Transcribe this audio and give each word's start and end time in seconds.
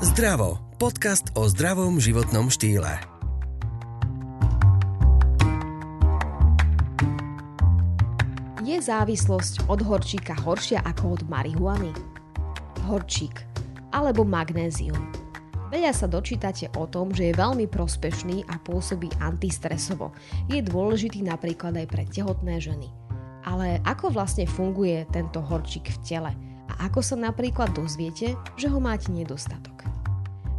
Zdravo. 0.00 0.56
Podcast 0.80 1.28
o 1.36 1.44
zdravom 1.44 2.00
životnom 2.00 2.48
štýle. 2.48 2.88
Je 8.64 8.80
závislosť 8.80 9.68
od 9.68 9.84
horčíka 9.84 10.32
horšia 10.40 10.80
ako 10.88 11.20
od 11.20 11.22
marihuany? 11.28 11.92
Horčík 12.88 13.44
alebo 13.92 14.24
magnézium. 14.24 14.96
Veľa 15.68 15.92
sa 15.92 16.08
dočítate 16.08 16.72
o 16.80 16.88
tom, 16.88 17.12
že 17.12 17.28
je 17.28 17.36
veľmi 17.36 17.68
prospešný 17.68 18.48
a 18.48 18.56
pôsobí 18.56 19.12
antistresovo. 19.20 20.16
Je 20.48 20.64
dôležitý 20.64 21.20
napríklad 21.20 21.76
aj 21.76 21.86
pre 21.92 22.08
tehotné 22.08 22.56
ženy. 22.56 22.88
Ale 23.44 23.84
ako 23.84 24.16
vlastne 24.16 24.48
funguje 24.48 25.04
tento 25.12 25.44
horčík 25.44 25.92
v 25.92 25.98
tele? 26.00 26.32
A 26.72 26.88
ako 26.88 27.04
sa 27.04 27.20
napríklad 27.20 27.76
dozviete, 27.76 28.32
že 28.56 28.72
ho 28.72 28.80
máte 28.80 29.12
nedostatok? 29.12 29.89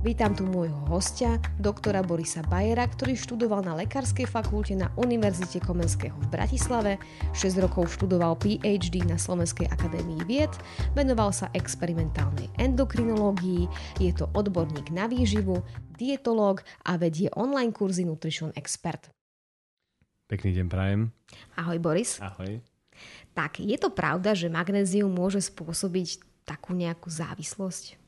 Vítam 0.01 0.33
tu 0.33 0.49
môjho 0.49 0.81
hostia, 0.89 1.37
doktora 1.61 2.01
Borisa 2.01 2.41
Bajera, 2.41 2.89
ktorý 2.89 3.13
študoval 3.13 3.61
na 3.61 3.77
Lekárskej 3.77 4.25
fakulte 4.25 4.73
na 4.73 4.89
Univerzite 4.97 5.61
Komenského 5.61 6.17
v 6.17 6.25
Bratislave, 6.25 6.97
6 7.37 7.61
rokov 7.61 7.93
študoval 7.93 8.33
PhD 8.41 9.05
na 9.05 9.21
Slovenskej 9.21 9.69
akadémii 9.69 10.25
vied, 10.25 10.49
venoval 10.97 11.29
sa 11.29 11.53
experimentálnej 11.53 12.49
endokrinológii, 12.57 13.69
je 14.01 14.09
to 14.17 14.25
odborník 14.33 14.89
na 14.89 15.05
výživu, 15.05 15.61
dietológ 15.93 16.65
a 16.81 16.97
vedie 16.97 17.29
online 17.37 17.69
kurzy 17.69 18.01
Nutrition 18.01 18.49
Expert. 18.57 19.13
Pekný 20.25 20.57
deň 20.57 20.65
prajem. 20.65 21.01
Ahoj 21.61 21.77
Boris. 21.77 22.17
Ahoj. 22.17 22.57
Tak, 23.37 23.61
je 23.61 23.77
to 23.77 23.93
pravda, 23.93 24.33
že 24.33 24.49
magnézium 24.49 25.13
môže 25.13 25.45
spôsobiť 25.45 26.25
takú 26.49 26.73
nejakú 26.73 27.05
závislosť? 27.05 28.00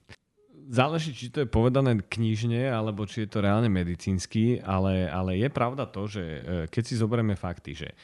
Záleží, 0.70 1.12
či 1.12 1.28
to 1.34 1.44
je 1.44 1.50
povedané 1.50 2.00
knižne, 2.00 2.70
alebo 2.72 3.04
či 3.04 3.26
je 3.26 3.30
to 3.30 3.44
reálne 3.44 3.68
medicínsky, 3.68 4.64
ale, 4.64 5.10
ale 5.10 5.40
je 5.40 5.50
pravda 5.52 5.88
to, 5.90 6.08
že 6.08 6.24
e, 6.24 6.40
keď 6.72 6.84
si 6.84 6.96
zoberieme 7.00 7.36
fakty, 7.36 7.72
že 7.76 7.90
e, 7.92 7.96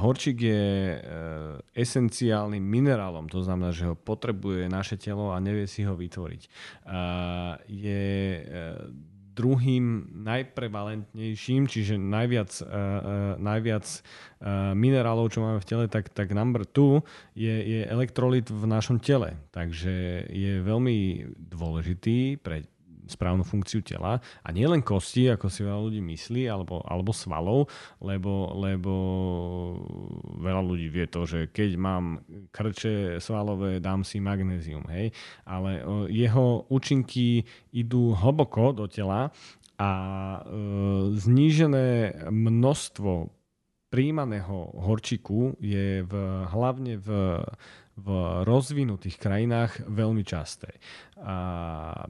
horčík 0.00 0.38
je 0.40 0.64
e, 0.94 0.98
esenciálnym 1.76 2.62
minerálom, 2.62 3.28
to 3.28 3.44
znamená, 3.44 3.74
že 3.74 3.88
ho 3.88 3.96
potrebuje 3.98 4.70
naše 4.72 4.96
telo 4.96 5.32
a 5.34 5.42
nevie 5.42 5.68
si 5.68 5.84
ho 5.84 5.92
vytvoriť. 5.92 6.42
Je 7.68 8.04
druhým 9.32 10.12
najprevalentnejším, 10.24 11.68
čiže 11.68 11.96
najviac, 11.96 12.52
uh, 12.60 12.68
uh, 12.68 12.72
najviac 13.40 13.86
uh, 13.88 14.76
minerálov, 14.76 15.32
čo 15.32 15.40
máme 15.40 15.58
v 15.60 15.68
tele, 15.68 15.84
tak, 15.88 16.12
tak 16.12 16.36
number 16.36 16.68
two 16.68 17.00
je, 17.32 17.52
je 17.52 17.80
elektrolit 17.88 18.44
v 18.48 18.64
našom 18.68 19.00
tele. 19.00 19.36
Takže 19.52 20.28
je 20.28 20.60
veľmi 20.60 21.28
dôležitý 21.36 22.40
pre 22.40 22.68
správnu 23.12 23.44
funkciu 23.44 23.84
tela 23.84 24.18
a 24.18 24.48
nie 24.48 24.64
len 24.64 24.80
kosti, 24.80 25.28
ako 25.28 25.52
si 25.52 25.60
veľa 25.60 25.80
ľudí 25.84 26.00
myslí, 26.00 26.48
alebo, 26.48 26.80
alebo 26.88 27.12
svalov, 27.12 27.68
lebo, 28.00 28.56
lebo 28.56 28.92
veľa 30.40 30.62
ľudí 30.64 30.88
vie 30.88 31.06
to, 31.12 31.28
že 31.28 31.52
keď 31.52 31.70
mám 31.76 32.24
krče 32.48 33.20
svalové, 33.20 33.78
dám 33.84 34.00
si 34.00 34.16
magnézium, 34.18 34.88
hej, 34.88 35.12
ale 35.44 35.84
jeho 36.08 36.64
účinky 36.72 37.44
idú 37.76 38.16
hlboko 38.16 38.72
do 38.72 38.88
tela 38.88 39.28
a 39.76 39.90
e, 39.92 40.40
znížené 41.18 41.88
množstvo 42.30 43.30
príjmaného 43.92 44.72
horčiku 44.80 45.52
je 45.60 46.00
v, 46.00 46.12
hlavne 46.48 46.96
v, 46.96 47.08
v 48.00 48.08
rozvinutých 48.48 49.20
krajinách 49.20 49.84
veľmi 49.84 50.24
časté. 50.24 50.80
A 51.20 52.08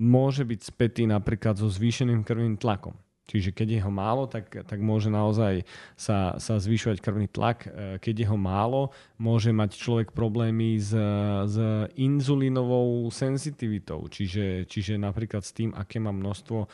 môže 0.00 0.48
byť 0.48 0.60
spätý 0.64 1.04
napríklad 1.04 1.60
so 1.60 1.68
zvýšeným 1.68 2.24
krvným 2.24 2.56
tlakom. 2.56 2.96
Čiže 3.30 3.54
keď 3.54 3.68
je 3.78 3.80
ho 3.86 3.92
málo, 3.94 4.26
tak, 4.26 4.50
tak 4.50 4.82
môže 4.82 5.06
naozaj 5.06 5.62
sa, 5.94 6.34
sa 6.42 6.58
zvyšovať 6.58 6.98
krvný 6.98 7.30
tlak. 7.30 7.62
E, 7.62 7.68
keď 8.02 8.14
je 8.18 8.26
ho 8.26 8.34
málo, 8.34 8.90
môže 9.22 9.54
mať 9.54 9.78
človek 9.78 10.10
problémy 10.10 10.74
s, 10.82 10.90
s 11.46 11.56
inzulínovou 11.94 13.06
senzitivitou, 13.14 14.10
čiže, 14.10 14.66
čiže 14.66 14.98
napríklad 14.98 15.46
s 15.46 15.54
tým, 15.54 15.70
aké 15.78 16.02
má 16.02 16.10
množstvo 16.10 16.58
e, 16.58 16.68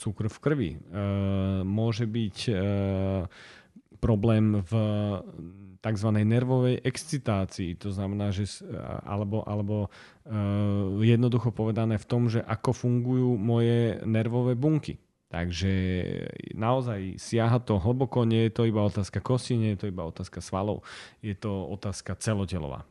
cukru 0.00 0.32
v 0.32 0.38
krvi. 0.40 0.70
E, 0.72 0.78
môže 1.68 2.08
byť 2.08 2.36
problém 4.00 4.64
v 4.64 4.72
tzv. 5.80 6.08
nervovej 6.12 6.84
excitácii. 6.84 7.80
To 7.80 7.88
znamená, 7.90 8.30
že 8.30 8.46
alebo, 9.04 9.42
alebo 9.48 9.88
uh, 9.88 11.00
jednoducho 11.00 11.50
povedané 11.50 11.96
v 11.96 12.08
tom, 12.08 12.28
že 12.28 12.44
ako 12.44 12.76
fungujú 12.76 13.30
moje 13.40 13.98
nervové 14.04 14.54
bunky. 14.54 15.00
Takže 15.30 15.70
naozaj 16.58 17.14
siaha 17.14 17.62
to 17.62 17.78
hlboko, 17.78 18.26
nie 18.26 18.50
je 18.50 18.52
to 18.52 18.62
iba 18.66 18.82
otázka 18.82 19.22
kosti, 19.22 19.54
nie 19.54 19.78
je 19.78 19.86
to 19.86 19.90
iba 19.94 20.02
otázka 20.02 20.42
svalov, 20.42 20.82
je 21.22 21.38
to 21.38 21.70
otázka 21.70 22.18
celotelová. 22.18 22.82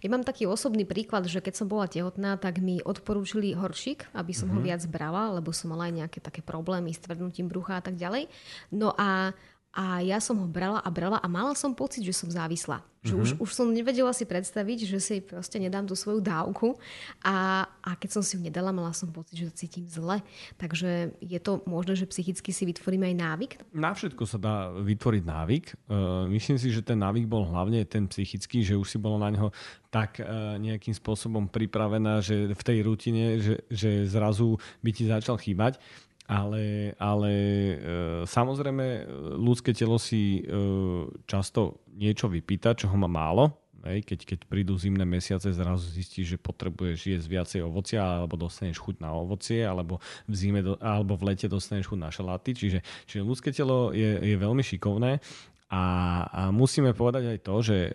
Ja 0.00 0.08
mám 0.08 0.24
taký 0.24 0.48
osobný 0.48 0.88
príklad, 0.88 1.28
že 1.28 1.44
keď 1.44 1.54
som 1.60 1.68
bola 1.68 1.84
tehotná, 1.84 2.40
tak 2.40 2.58
mi 2.58 2.80
odporúčili 2.80 3.52
horšík, 3.52 4.10
aby 4.16 4.32
som 4.32 4.48
mm-hmm. 4.48 4.56
ho 4.56 4.60
mhm. 4.64 4.66
viac 4.66 4.82
brala, 4.88 5.22
lebo 5.36 5.52
som 5.52 5.70
mala 5.70 5.92
aj 5.92 5.94
nejaké 6.02 6.18
také 6.24 6.40
problémy 6.40 6.90
s 6.90 7.04
tvrdnutím 7.04 7.52
brucha 7.52 7.78
a 7.78 7.84
tak 7.84 8.00
ďalej. 8.00 8.32
No 8.72 8.96
a 8.96 9.36
a 9.72 10.04
ja 10.04 10.20
som 10.20 10.36
ho 10.36 10.44
brala 10.44 10.84
a 10.84 10.88
brala 10.92 11.16
a 11.16 11.26
mala 11.32 11.56
som 11.56 11.72
pocit, 11.72 12.04
že 12.04 12.12
som 12.12 12.28
závislá. 12.28 12.84
Že 13.02 13.18
mm-hmm. 13.18 13.24
už, 13.24 13.30
už 13.42 13.50
som 13.50 13.66
nevedela 13.66 14.12
si 14.14 14.22
predstaviť, 14.22 14.86
že 14.86 14.98
si 15.02 15.18
proste 15.18 15.58
nedám 15.58 15.88
tú 15.88 15.98
svoju 15.98 16.22
dávku 16.22 16.78
a, 17.24 17.66
a 17.82 17.90
keď 17.98 18.14
som 18.14 18.22
si 18.22 18.38
ju 18.38 18.44
nedala, 18.44 18.70
mala 18.70 18.94
som 18.94 19.10
pocit, 19.10 19.42
že 19.42 19.50
cítim 19.50 19.88
zle. 19.90 20.22
Takže 20.54 21.16
je 21.18 21.40
to 21.42 21.66
možné, 21.66 21.98
že 21.98 22.06
psychicky 22.06 22.54
si 22.54 22.62
vytvoríme 22.62 23.10
aj 23.10 23.16
návyk? 23.18 23.50
Na 23.74 23.90
všetko 23.90 24.22
sa 24.22 24.38
dá 24.38 24.54
vytvoriť 24.70 25.22
návyk. 25.24 25.64
Uh, 25.90 26.30
myslím 26.30 26.60
si, 26.60 26.70
že 26.70 26.84
ten 26.84 27.00
návyk 27.00 27.26
bol 27.26 27.42
hlavne 27.42 27.82
ten 27.88 28.06
psychický, 28.06 28.62
že 28.62 28.78
už 28.78 28.86
si 28.86 28.98
bolo 29.02 29.18
na 29.18 29.34
neho 29.34 29.50
tak 29.90 30.22
uh, 30.22 30.60
nejakým 30.62 30.94
spôsobom 30.94 31.50
pripravená, 31.50 32.22
že 32.22 32.54
v 32.54 32.62
tej 32.62 32.78
rutine, 32.86 33.40
že, 33.42 33.66
že 33.66 34.06
zrazu 34.06 34.62
by 34.84 34.90
ti 34.94 35.10
začal 35.10 35.40
chýbať. 35.42 35.82
Ale, 36.32 36.96
ale 36.96 37.32
e, 37.32 37.74
samozrejme 38.24 39.04
ľudské 39.36 39.76
telo 39.76 40.00
si 40.00 40.40
e, 40.40 40.42
často 41.28 41.84
niečo 41.92 42.32
vypýta, 42.32 42.72
čo 42.72 42.88
ho 42.88 42.96
má 42.96 43.04
málo. 43.04 43.52
Hej, 43.82 44.06
keď, 44.06 44.20
keď 44.22 44.38
prídu 44.46 44.78
zimné 44.78 45.02
mesiace, 45.02 45.50
zrazu 45.50 45.90
zistíš, 45.90 46.38
že 46.38 46.38
potrebuješ 46.38 46.98
jesť 47.02 47.26
viacej 47.26 47.60
ovocia, 47.66 47.98
alebo 47.98 48.38
dostaneš 48.38 48.78
chuť 48.78 49.02
na 49.02 49.10
ovocie, 49.10 49.66
alebo 49.66 49.98
v 50.30 50.34
zime 50.38 50.62
alebo 50.78 51.18
v 51.18 51.34
lete 51.34 51.50
dostaneš 51.50 51.90
chuť 51.90 51.98
na 51.98 52.14
šaláty. 52.14 52.54
Čiže, 52.54 52.78
čiže 53.10 53.26
ľudské 53.26 53.50
telo 53.50 53.90
je, 53.90 54.22
je 54.22 54.36
veľmi 54.38 54.62
šikovné 54.62 55.18
a, 55.72 55.84
a 56.28 56.42
musíme 56.52 56.92
povedať 56.92 57.32
aj 57.32 57.38
to, 57.48 57.54
že 57.64 57.78
e, 57.88 57.90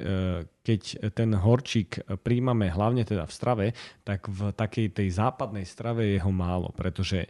keď 0.66 1.14
ten 1.14 1.30
horčík 1.38 2.02
príjmame 2.26 2.74
hlavne 2.74 3.06
teda 3.06 3.30
v 3.30 3.36
strave, 3.38 3.66
tak 4.02 4.26
v 4.26 4.50
takej 4.50 4.98
tej 4.98 5.14
západnej 5.14 5.62
strave 5.62 6.10
je 6.10 6.18
ho 6.18 6.34
málo, 6.34 6.74
pretože 6.74 7.30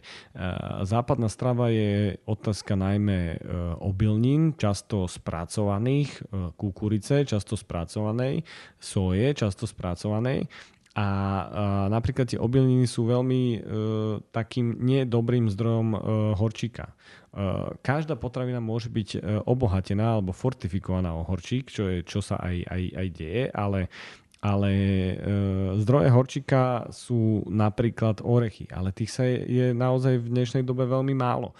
západná 0.88 1.28
strava 1.28 1.68
je 1.68 2.16
otázka 2.24 2.80
najmä 2.80 3.36
e, 3.36 3.38
obilnín, 3.84 4.56
často 4.56 5.04
spracovaných, 5.04 6.24
kukurice, 6.56 7.28
často 7.28 7.52
spracovanej, 7.52 8.40
soje, 8.80 9.36
často 9.36 9.68
spracovanej 9.68 10.48
a, 10.98 11.86
napríklad 11.86 12.26
tie 12.26 12.42
obilniny 12.42 12.82
sú 12.90 13.06
veľmi 13.06 13.42
e, 13.54 13.58
takým 14.34 14.82
nedobrým 14.82 15.46
zdrojom 15.46 15.88
e, 15.94 15.98
horčíka. 16.34 16.98
Eh, 17.28 17.68
každá 17.84 18.16
potravina 18.16 18.56
môže 18.56 18.88
byť 18.88 19.08
eh, 19.14 19.20
obohatená 19.46 20.18
alebo 20.18 20.34
fortifikovaná 20.34 21.12
o 21.12 21.22
horčík, 21.22 21.68
čo, 21.68 21.84
je, 21.86 22.00
čo 22.00 22.18
sa 22.18 22.40
aj, 22.40 22.66
aj, 22.66 22.82
aj 22.98 23.08
deje, 23.12 23.44
ale 23.52 23.92
ale 24.38 24.70
e, 24.74 25.14
zdroje 25.82 26.08
horčíka 26.14 26.86
sú 26.94 27.42
napríklad 27.50 28.22
orechy, 28.22 28.70
ale 28.70 28.94
tých 28.94 29.10
sa 29.10 29.26
je, 29.26 29.42
je 29.46 29.66
naozaj 29.74 30.22
v 30.22 30.30
dnešnej 30.30 30.62
dobe 30.62 30.86
veľmi 30.86 31.14
málo. 31.14 31.50
E, 31.50 31.54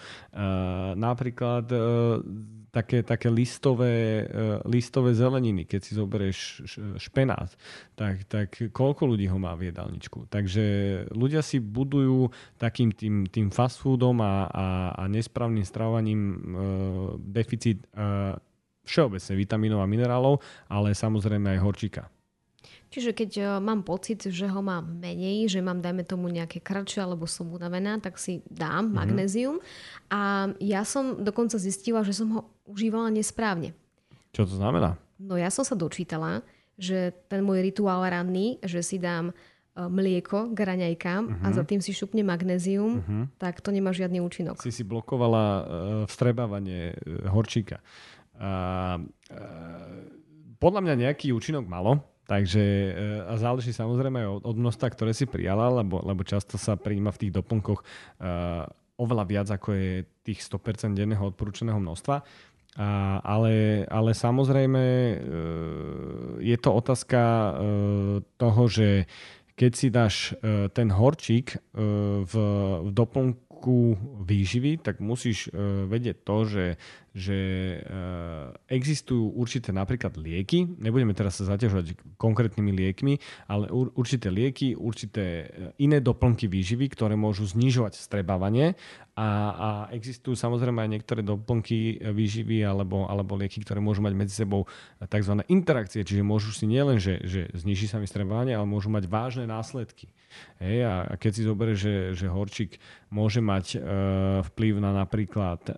napríklad 0.95 1.67
e, 1.75 1.79
také, 2.71 3.03
také 3.03 3.29
listové, 3.33 4.25
uh, 4.25 4.61
listové 4.69 5.17
zeleniny, 5.17 5.65
keď 5.65 5.81
si 5.83 5.93
zoberieš 5.97 6.39
špenát, 7.01 7.51
tak, 7.97 8.29
tak 8.29 8.55
koľko 8.71 9.09
ľudí 9.15 9.27
ho 9.29 9.39
má 9.41 9.57
v 9.57 9.73
jedálničku. 9.73 10.29
Takže 10.29 10.65
ľudia 11.13 11.41
si 11.41 11.59
budujú 11.59 12.29
takým 12.61 12.93
tým, 12.93 13.27
tým 13.27 13.49
fast 13.49 13.81
foodom 13.81 14.21
a, 14.21 14.47
a, 14.49 14.67
a 14.95 15.03
nesprávnym 15.09 15.65
strávaním 15.65 16.21
uh, 16.31 16.39
deficit 17.19 17.83
uh, 17.97 18.37
všeobecne 18.85 19.35
vitamínov 19.37 19.81
a 19.85 19.91
minerálov, 19.91 20.41
ale 20.69 20.97
samozrejme 20.97 21.57
aj 21.57 21.61
horčíka. 21.61 22.03
Čiže 22.89 23.13
keď 23.13 23.31
uh, 23.39 23.47
mám 23.61 23.85
pocit, 23.85 24.25
že 24.25 24.49
ho 24.49 24.61
mám 24.65 24.97
menej, 24.97 25.49
že 25.49 25.61
mám, 25.61 25.85
dajme 25.85 26.09
tomu, 26.09 26.33
nejaké 26.33 26.65
krče 26.65 27.05
alebo 27.05 27.29
som 27.29 27.53
unavená, 27.53 28.01
tak 28.01 28.17
si 28.17 28.41
dám 28.49 28.89
mm-hmm. 28.89 28.97
magnézium. 28.97 29.57
A 30.09 30.53
ja 30.59 30.83
som 30.89 31.21
dokonca 31.21 31.61
zistila, 31.61 32.01
že 32.01 32.17
som 32.17 32.29
ho 32.33 32.41
užívala 32.65 33.13
nesprávne. 33.13 33.77
Čo 34.33 34.49
to 34.49 34.57
znamená? 34.57 34.97
No 35.21 35.37
ja 35.37 35.53
som 35.53 35.67
sa 35.67 35.77
dočítala, 35.77 36.41
že 36.79 37.11
ten 37.27 37.43
môj 37.43 37.61
rituál 37.61 38.07
ranný, 38.07 38.63
že 38.63 38.81
si 38.81 38.97
dám 39.03 39.35
mlieko 39.79 40.51
k 40.51 40.59
raňajkám 40.59 41.23
uh-huh. 41.23 41.45
a 41.47 41.55
za 41.55 41.63
tým 41.63 41.79
si 41.79 41.95
šupne 41.95 42.27
magnézium, 42.27 42.99
uh-huh. 42.99 43.25
tak 43.39 43.63
to 43.63 43.71
nemá 43.71 43.95
žiadny 43.95 44.19
účinok. 44.19 44.59
Si 44.59 44.75
si 44.75 44.83
blokovala 44.83 45.45
uh, 45.47 45.63
vstrebávanie 46.11 46.99
horčíka. 47.31 47.79
Uh, 48.35 49.07
uh, 49.31 50.03
podľa 50.59 50.83
mňa 50.83 50.95
nejaký 51.07 51.31
účinok 51.31 51.71
malo, 51.71 52.03
Takže 52.29 52.93
a 53.25 53.41
záleží 53.41 53.73
samozrejme 53.73 54.21
od, 54.29 54.45
od 54.45 54.57
množstva, 54.61 54.93
ktoré 54.93 55.17
si 55.17 55.25
prijala, 55.25 55.73
lebo, 55.81 56.05
lebo 56.05 56.21
často 56.29 56.61
sa 56.61 56.77
prijíma 56.77 57.09
v 57.09 57.21
tých 57.25 57.33
doplnkoch 57.33 57.81
uh, 57.81 58.69
oveľa 58.99 59.25
viac, 59.25 59.49
ako 59.49 59.69
je 59.73 59.93
tých 60.27 60.43
100% 60.43 60.99
denného 60.99 61.23
odporúčaného 61.23 61.79
množstva. 61.79 62.17
A, 62.79 63.19
ale, 63.25 63.83
ale 63.91 64.11
samozrejme 64.15 64.85
e, 64.85 65.17
je 66.47 66.57
to 66.63 66.71
otázka 66.71 67.19
e, 67.19 67.51
toho, 68.39 68.63
že 68.71 69.09
keď 69.59 69.73
si 69.75 69.89
dáš 69.91 70.15
e, 70.39 70.71
ten 70.71 70.87
horčík 70.95 71.59
v, 71.75 72.35
v 72.87 72.91
doplnku 72.95 73.99
výživy, 74.23 74.79
tak 74.79 75.03
musíš 75.03 75.51
vedieť 75.91 76.23
to, 76.23 76.37
že 76.47 76.65
že 77.19 77.39
eh, 77.83 78.47
existujú 78.71 79.35
určité 79.35 79.75
napríklad 79.75 80.15
lieky, 80.15 80.79
nebudeme 80.79 81.11
teraz 81.13 81.43
sa 81.43 81.51
zaťažovať 81.59 82.15
konkrétnymi 82.15 82.71
liekmi, 82.71 83.19
ale 83.51 83.67
určité 83.75 84.31
lieky, 84.31 84.79
určité 84.79 85.25
eh, 85.25 85.83
iné 85.83 85.99
doplnky 85.99 86.47
výživy, 86.47 86.87
ktoré 86.95 87.19
môžu 87.19 87.51
znižovať 87.51 87.99
strebávanie 87.99 88.79
a, 89.19 89.29
a 89.51 89.69
existujú 89.91 90.39
samozrejme 90.39 90.79
aj 90.79 90.91
niektoré 90.95 91.21
doplnky 91.27 91.99
eh, 91.99 92.15
výživy 92.15 92.63
alebo, 92.63 93.11
alebo 93.11 93.35
lieky, 93.35 93.67
ktoré 93.67 93.83
môžu 93.83 94.07
mať 94.07 94.15
medzi 94.15 94.35
sebou 94.39 94.71
tzv. 95.03 95.43
interakcie, 95.51 96.07
čiže 96.07 96.23
môžu 96.23 96.55
si 96.55 96.71
nielen, 96.71 97.03
že, 97.03 97.19
že 97.27 97.51
zniží 97.59 97.91
sa 97.91 97.99
mi 97.99 98.07
strebávanie, 98.07 98.55
ale 98.55 98.71
môžu 98.71 98.87
mať 98.95 99.11
vážne 99.11 99.45
následky. 99.51 100.07
Hej, 100.59 100.79
a 100.85 100.93
keď 101.17 101.31
si 101.35 101.43
zoberieš, 101.47 101.79
že, 101.79 101.95
že 102.15 102.27
horčík 102.29 102.77
môže 103.09 103.41
mať 103.41 103.67
e, 103.75 103.79
vplyv 104.53 104.83
na 104.83 104.91
napríklad 104.93 105.61
e, 105.71 105.73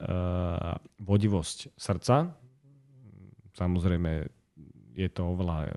vodivosť 1.00 1.74
srdca, 1.74 2.36
samozrejme 3.56 4.40
je 4.94 5.08
to 5.08 5.22
oveľa 5.32 5.58
e, 5.64 5.72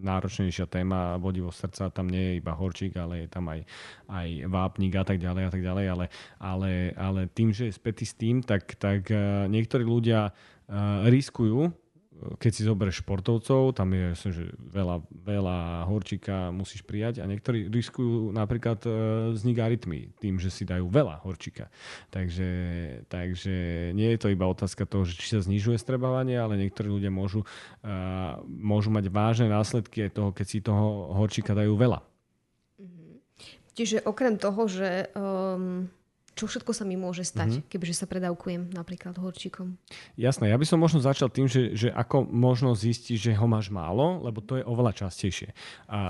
náročnejšia 0.00 0.66
téma, 0.66 1.20
vodivosť 1.20 1.58
srdca, 1.58 1.84
tam 1.94 2.08
nie 2.08 2.34
je 2.34 2.38
iba 2.40 2.52
horčík, 2.56 2.96
ale 2.96 3.26
je 3.26 3.28
tam 3.30 3.46
aj, 3.52 3.60
aj 4.10 4.28
vápnik 4.48 4.92
a 4.96 5.04
tak 5.04 5.20
ďalej 5.20 5.42
a 5.46 5.50
tak 5.52 5.62
ďalej, 5.62 5.86
ale, 5.86 6.06
ale, 6.40 6.70
ale 6.96 7.20
tým, 7.30 7.54
že 7.54 7.68
je 7.68 7.78
spätý 7.78 8.04
s 8.08 8.16
tým, 8.16 8.42
tak, 8.42 8.74
tak 8.80 9.12
e, 9.12 9.46
niektorí 9.46 9.84
ľudia 9.84 10.30
e, 10.30 10.32
riskujú 11.06 11.70
keď 12.36 12.50
si 12.52 12.62
zoberieš 12.68 13.00
športovcov, 13.00 13.72
tam 13.72 13.96
je 13.96 14.12
že 14.12 14.44
veľa, 14.60 15.00
veľa 15.24 15.88
horčíka 15.88 16.52
musíš 16.52 16.84
prijať 16.84 17.24
a 17.24 17.28
niektorí 17.28 17.72
riskujú 17.72 18.32
napríklad 18.36 18.84
e, 18.84 18.90
vznik 19.32 19.56
arytmy 19.56 20.12
tým, 20.20 20.36
že 20.36 20.52
si 20.52 20.68
dajú 20.68 20.92
veľa 20.92 21.24
horčíka. 21.24 21.72
Takže, 22.12 22.50
takže 23.08 23.90
nie 23.96 24.12
je 24.12 24.18
to 24.20 24.28
iba 24.28 24.44
otázka 24.44 24.84
toho, 24.84 25.08
že 25.08 25.16
či 25.16 25.32
sa 25.32 25.40
znižuje 25.40 25.80
strebávanie, 25.80 26.36
ale 26.36 26.60
niektorí 26.60 26.92
ľudia 26.92 27.08
môžu, 27.08 27.42
uh, 27.44 28.40
môžu 28.44 28.92
mať 28.92 29.08
vážne 29.08 29.48
následky 29.48 30.08
aj 30.08 30.14
toho, 30.16 30.30
keď 30.34 30.46
si 30.46 30.58
toho 30.60 31.16
horčíka 31.16 31.56
dajú 31.56 31.76
veľa. 31.78 32.04
Mhm. 32.80 33.22
Čiže 33.72 34.04
okrem 34.04 34.36
toho, 34.36 34.68
že 34.68 35.08
um 35.16 35.88
čo 36.40 36.48
všetko 36.48 36.72
sa 36.72 36.88
mi 36.88 36.96
môže 36.96 37.20
stať, 37.20 37.60
mm-hmm. 37.60 37.68
kebyže 37.68 38.00
sa 38.00 38.06
predávkujem 38.08 38.72
napríklad 38.72 39.20
horčíkom. 39.20 39.76
Jasné, 40.16 40.48
ja 40.48 40.56
by 40.56 40.64
som 40.64 40.80
možno 40.80 41.04
začal 41.04 41.28
tým, 41.28 41.44
že, 41.44 41.76
že 41.76 41.92
ako 41.92 42.24
možno 42.24 42.72
zistiť, 42.72 43.16
že 43.20 43.32
ho 43.36 43.44
máš 43.44 43.68
málo, 43.68 44.24
lebo 44.24 44.40
to 44.40 44.56
je 44.56 44.64
oveľa 44.64 45.04
častejšie. 45.04 45.52
A 45.92 46.00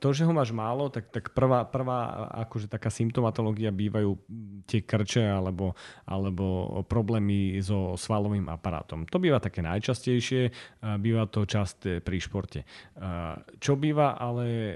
to, 0.00 0.16
že 0.16 0.24
ho 0.24 0.32
máš 0.32 0.56
málo, 0.56 0.88
tak, 0.88 1.12
tak 1.12 1.36
prvá, 1.36 1.68
prvá 1.68 2.32
akože 2.48 2.72
taká 2.72 2.88
symptomatológia 2.88 3.68
bývajú 3.68 4.16
tie 4.64 4.80
krče 4.80 5.20
alebo, 5.20 5.76
alebo 6.08 6.80
problémy 6.88 7.60
so 7.60 7.98
svalovým 8.00 8.48
aparátom. 8.48 9.04
To 9.12 9.20
býva 9.20 9.36
také 9.36 9.60
najčastejšie, 9.60 10.48
býva 10.96 11.28
to 11.28 11.44
časté 11.44 12.00
pri 12.00 12.16
športe. 12.22 12.64
Čo 13.58 13.76
býva 13.76 14.14
ale 14.14 14.46
e, 14.46 14.74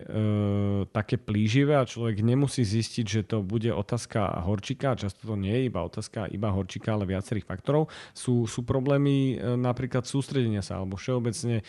také 0.90 1.16
plíživé 1.16 1.78
a 1.78 1.86
človek 1.86 2.20
nemusí 2.20 2.66
zistiť, 2.66 3.06
že 3.06 3.22
to 3.22 3.46
bude 3.46 3.70
otázka 3.70 4.42
horčíka, 4.42 4.97
často 4.98 5.24
to 5.24 5.34
nie 5.38 5.54
je 5.54 5.62
iba 5.70 5.80
otázka 5.86 6.26
iba 6.34 6.50
horčíka, 6.50 6.92
ale 6.92 7.06
viacerých 7.06 7.46
faktorov, 7.46 7.88
sú, 8.10 8.44
sú 8.50 8.66
problémy 8.66 9.38
e, 9.38 9.56
napríklad 9.56 10.04
sústredenia 10.04 10.60
sa 10.60 10.82
alebo 10.82 10.98
všeobecne 10.98 11.62
e, 11.62 11.64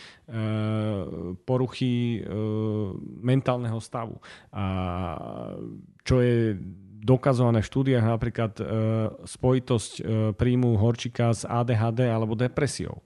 poruchy 1.46 2.20
e, 2.20 2.20
mentálneho 3.22 3.78
stavu. 3.78 4.18
A 4.50 4.66
čo 6.04 6.20
je 6.20 6.58
dokazované 7.00 7.64
v 7.64 7.70
štúdiách 7.72 8.06
napríklad 8.06 8.54
e, 8.60 8.64
spojitosť 9.24 9.92
e, 9.96 10.02
príjmu 10.36 10.76
horčíka 10.76 11.32
s 11.32 11.48
ADHD 11.48 12.12
alebo 12.12 12.36
depresiou. 12.36 13.00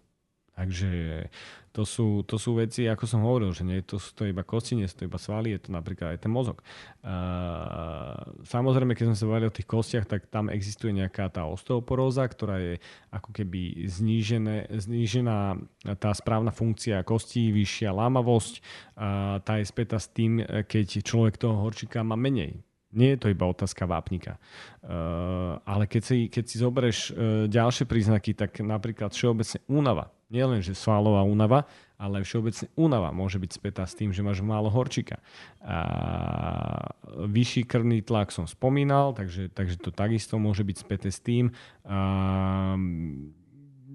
Takže 0.54 1.26
to 1.74 1.82
sú, 1.90 2.22
to 2.30 2.38
sú 2.38 2.62
veci, 2.62 2.86
ako 2.86 3.10
som 3.10 3.26
hovoril, 3.26 3.50
že 3.50 3.66
nie 3.66 3.82
to 3.82 3.98
sú 3.98 4.14
to 4.14 4.30
iba 4.30 4.46
kosti, 4.46 4.78
nie 4.78 4.86
sú 4.86 5.02
to 5.02 5.10
iba 5.10 5.18
svaly, 5.18 5.58
je 5.58 5.66
to 5.66 5.70
napríklad 5.74 6.14
aj 6.14 6.20
ten 6.22 6.30
mozog. 6.30 6.62
Uh, 7.02 8.14
samozrejme, 8.46 8.94
keď 8.94 9.10
sme 9.10 9.18
sa 9.18 9.26
bavili 9.26 9.50
o 9.50 9.58
tých 9.58 9.66
kostiach, 9.66 10.06
tak 10.06 10.30
tam 10.30 10.54
existuje 10.54 10.94
nejaká 10.94 11.34
tá 11.34 11.50
osteoporóza, 11.50 12.30
ktorá 12.30 12.62
je 12.62 12.74
ako 13.10 13.34
keby 13.34 13.90
znížené, 13.90 14.70
znížená 14.70 15.58
tá 15.98 16.14
správna 16.14 16.54
funkcia 16.54 17.02
kostí, 17.02 17.50
vyššia 17.50 17.90
lámavosť. 17.90 18.62
Uh, 18.94 19.42
tá 19.42 19.58
je 19.58 19.66
späta 19.66 19.98
s 19.98 20.14
tým, 20.14 20.46
keď 20.46 21.02
človek 21.02 21.42
toho 21.42 21.58
horčíka 21.58 22.06
má 22.06 22.14
menej. 22.14 22.62
Nie 22.94 23.18
je 23.18 23.26
to 23.26 23.34
iba 23.34 23.50
otázka 23.50 23.90
vápnika. 23.90 24.38
Uh, 24.86 25.58
ale 25.66 25.90
keď 25.90 26.02
si, 26.06 26.18
keď 26.30 26.44
si 26.46 26.56
zoberieš 26.62 27.00
uh, 27.10 27.14
ďalšie 27.50 27.90
príznaky, 27.90 28.38
tak 28.38 28.62
napríklad 28.62 29.10
všeobecne 29.10 29.58
únava 29.66 30.14
nielen, 30.34 30.66
že 30.66 30.74
svalová 30.74 31.22
únava, 31.22 31.70
ale 32.02 32.26
všeobecne 32.26 32.68
únava 32.74 33.14
môže 33.14 33.38
byť 33.38 33.52
spätá 33.54 33.86
s 33.86 33.96
tým, 33.96 34.12
že 34.12 34.26
máš 34.26 34.42
málo 34.42 34.68
horčika. 34.68 35.22
A 35.62 36.92
vyšší 37.08 37.64
krvný 37.70 38.02
tlak 38.02 38.34
som 38.34 38.50
spomínal, 38.50 39.14
takže, 39.14 39.54
takže 39.54 39.80
to 39.80 39.94
takisto 39.94 40.36
môže 40.42 40.66
byť 40.66 40.78
späté 40.82 41.14
s 41.14 41.22
tým. 41.22 41.54
A, 41.86 42.76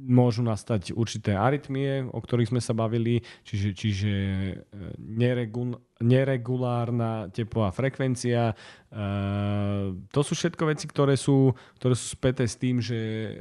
môžu 0.09 0.41
nastať 0.41 0.97
určité 0.97 1.37
arytmie, 1.37 2.09
o 2.09 2.19
ktorých 2.19 2.51
sme 2.57 2.65
sa 2.65 2.73
bavili, 2.73 3.21
čiže, 3.45 3.77
čiže 3.77 4.13
e, 4.13 4.55
neregul, 4.97 5.77
neregulárna 6.01 7.29
tepová 7.29 7.69
frekvencia. 7.71 8.51
E, 8.51 8.55
to 10.09 10.21
sú 10.25 10.33
všetko 10.33 10.65
veci, 10.73 10.89
ktoré 10.89 11.15
sú, 11.21 11.53
ktoré 11.77 11.93
sú 11.93 12.17
späté 12.17 12.49
s 12.49 12.57
tým, 12.57 12.81
že, 12.81 12.97
e, 12.97 13.33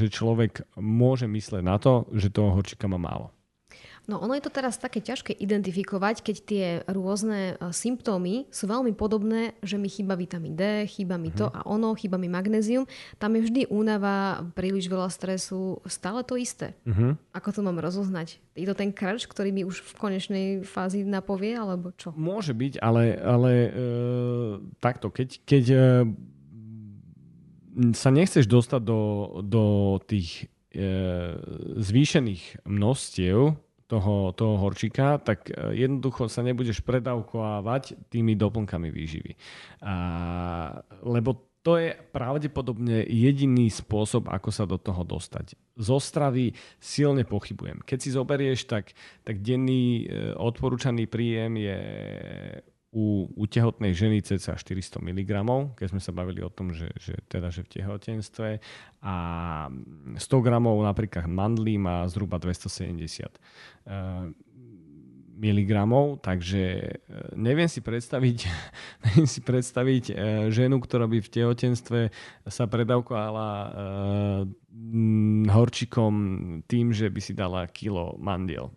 že 0.00 0.08
človek 0.08 0.64
môže 0.80 1.28
mysleť 1.28 1.62
na 1.62 1.76
to, 1.76 2.08
že 2.16 2.32
toho 2.32 2.56
horčika 2.56 2.88
má 2.88 2.96
málo. 2.96 3.28
No 4.04 4.20
ono 4.20 4.36
je 4.36 4.44
to 4.44 4.52
teraz 4.52 4.76
také 4.76 5.00
ťažké 5.00 5.32
identifikovať, 5.32 6.20
keď 6.20 6.36
tie 6.44 6.64
rôzne 6.84 7.56
e, 7.56 7.72
symptómy 7.72 8.44
sú 8.52 8.68
veľmi 8.68 8.92
podobné, 8.92 9.56
že 9.64 9.80
mi 9.80 9.88
chýba 9.88 10.12
vitamín 10.12 10.52
D, 10.52 10.84
chýba 10.84 11.16
mi 11.16 11.32
to 11.32 11.48
mhm. 11.48 11.54
a 11.56 11.60
ono, 11.64 11.96
chýba 11.96 12.20
mi 12.20 12.28
magnézium. 12.28 12.84
Tam 13.16 13.32
je 13.32 13.48
vždy 13.48 13.62
únava, 13.72 14.44
príliš 14.52 14.92
veľa 14.92 15.08
stresu, 15.08 15.80
stále 15.88 16.20
to 16.20 16.36
isté. 16.36 16.76
Uh-huh. 16.84 17.16
Ako 17.32 17.56
to 17.56 17.60
mám 17.64 17.80
rozoznať? 17.80 18.36
Je 18.52 18.68
to 18.68 18.76
ten 18.76 18.92
krč, 18.92 19.24
ktorý 19.24 19.50
mi 19.56 19.64
už 19.64 19.80
v 19.80 19.92
konečnej 19.96 20.46
fázi 20.62 21.02
napovie, 21.02 21.56
alebo 21.56 21.90
čo? 21.96 22.12
Môže 22.12 22.52
byť, 22.52 22.78
ale, 22.84 23.16
ale 23.16 23.52
e, 23.52 23.70
takto, 24.84 25.08
keď, 25.08 25.28
keď 25.48 25.64
e, 25.72 25.78
sa 27.96 28.12
nechceš 28.12 28.46
dostať 28.46 28.82
do, 28.84 29.00
do 29.42 29.64
tých 30.04 30.46
e, 30.70 30.84
zvýšených 31.80 32.68
množstiev 32.68 33.58
toho, 33.94 34.34
toho 34.34 34.58
horčíka, 34.58 35.22
tak 35.22 35.46
e, 35.54 35.78
jednoducho 35.78 36.26
sa 36.26 36.42
nebudeš 36.42 36.82
predávkovávať 36.82 38.10
tými 38.10 38.34
doplnkami 38.34 38.90
výživy. 38.90 39.38
A, 39.86 39.94
lebo 41.06 41.54
to 41.64 41.80
je 41.80 41.96
pravdepodobne 42.12 43.08
jediný 43.08 43.72
spôsob, 43.72 44.28
ako 44.28 44.50
sa 44.52 44.68
do 44.68 44.76
toho 44.76 45.00
dostať. 45.00 45.56
Zo 45.80 45.96
stravy 45.96 46.52
silne 46.76 47.24
pochybujem. 47.24 47.80
Keď 47.80 47.98
si 48.02 48.12
zoberieš, 48.12 48.68
tak, 48.68 48.92
tak 49.22 49.40
denný 49.40 50.04
e, 50.04 50.34
odporúčaný 50.34 51.06
príjem 51.06 51.56
je 51.62 51.78
u, 52.94 53.26
u 53.34 53.44
tehotnej 53.50 53.90
ženy 53.90 54.22
cca 54.22 54.54
400 54.54 55.02
mg, 55.02 55.30
keď 55.74 55.86
sme 55.90 55.98
sa 55.98 56.14
bavili 56.14 56.46
o 56.46 56.48
tom, 56.48 56.70
že, 56.70 56.94
že, 56.94 57.18
teda, 57.26 57.50
že 57.50 57.66
v 57.66 57.82
tehotenstve. 57.82 58.48
A 59.02 59.14
100 60.14 60.16
g 60.22 60.46
napríklad 60.54 61.26
mandlí 61.26 61.74
má 61.74 62.06
zhruba 62.06 62.38
270 62.38 63.26
uh, 63.26 64.30
miligramov, 65.34 66.22
takže 66.22 66.94
uh, 66.94 67.34
neviem 67.34 67.66
si 67.66 67.82
predstaviť, 67.82 68.38
neviem 69.10 69.26
si 69.26 69.42
predstaviť 69.42 70.04
uh, 70.08 70.16
ženu, 70.54 70.78
ktorá 70.78 71.10
by 71.10 71.18
v 71.18 71.32
tehotenstve 71.34 72.00
sa 72.46 72.64
predávkovala 72.70 73.74
horčikom 75.50 76.14
tým, 76.70 76.94
že 76.94 77.10
by 77.10 77.20
si 77.20 77.34
dala 77.34 77.66
kilo 77.66 78.14
mandiel 78.22 78.70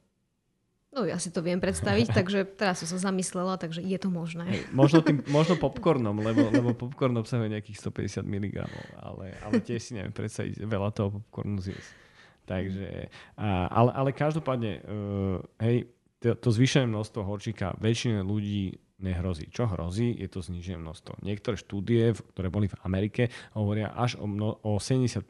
No 0.98 1.06
ja 1.06 1.22
si 1.22 1.30
to 1.30 1.46
viem 1.46 1.62
predstaviť, 1.62 2.10
takže 2.10 2.58
teraz 2.58 2.82
som 2.82 2.90
sa 2.90 3.14
zamyslela, 3.14 3.62
takže 3.62 3.86
je 3.86 3.98
to 4.02 4.10
možné. 4.10 4.50
Hej, 4.50 4.66
možno, 4.74 5.06
tým, 5.06 5.22
možno 5.30 5.54
popcornom, 5.54 6.18
lebo, 6.18 6.50
lebo 6.50 6.74
popcorn 6.74 7.14
obsahuje 7.22 7.54
nejakých 7.54 7.86
150 7.86 8.26
mg, 8.26 8.66
ale, 8.98 9.38
ale 9.46 9.62
tiež 9.62 9.78
si 9.78 9.92
neviem 9.94 10.10
predstaviť 10.10 10.58
veľa 10.66 10.90
toho 10.98 11.22
popcornu 11.22 11.62
zjesť. 11.62 12.10
Takže, 12.50 13.14
ale, 13.38 13.92
ale 13.94 14.10
každopádne, 14.10 14.74
uh, 14.82 15.38
hej, 15.62 15.86
to, 16.18 16.34
to 16.34 16.50
zvýšené 16.50 16.90
množstvo 16.90 17.22
horčíka 17.22 17.78
väčšine 17.78 18.26
ľudí 18.26 18.82
nehrozí. 18.98 19.54
Čo 19.54 19.70
hrozí, 19.70 20.18
je 20.18 20.26
to 20.26 20.42
znižené 20.42 20.82
množstvo. 20.82 21.22
Niektoré 21.22 21.62
štúdie, 21.62 22.18
ktoré 22.34 22.50
boli 22.50 22.66
v 22.66 22.80
Amerike, 22.82 23.30
hovoria 23.54 23.94
až 23.94 24.18
o, 24.18 24.26
mno, 24.26 24.58
o 24.66 24.82
75% 24.82 25.22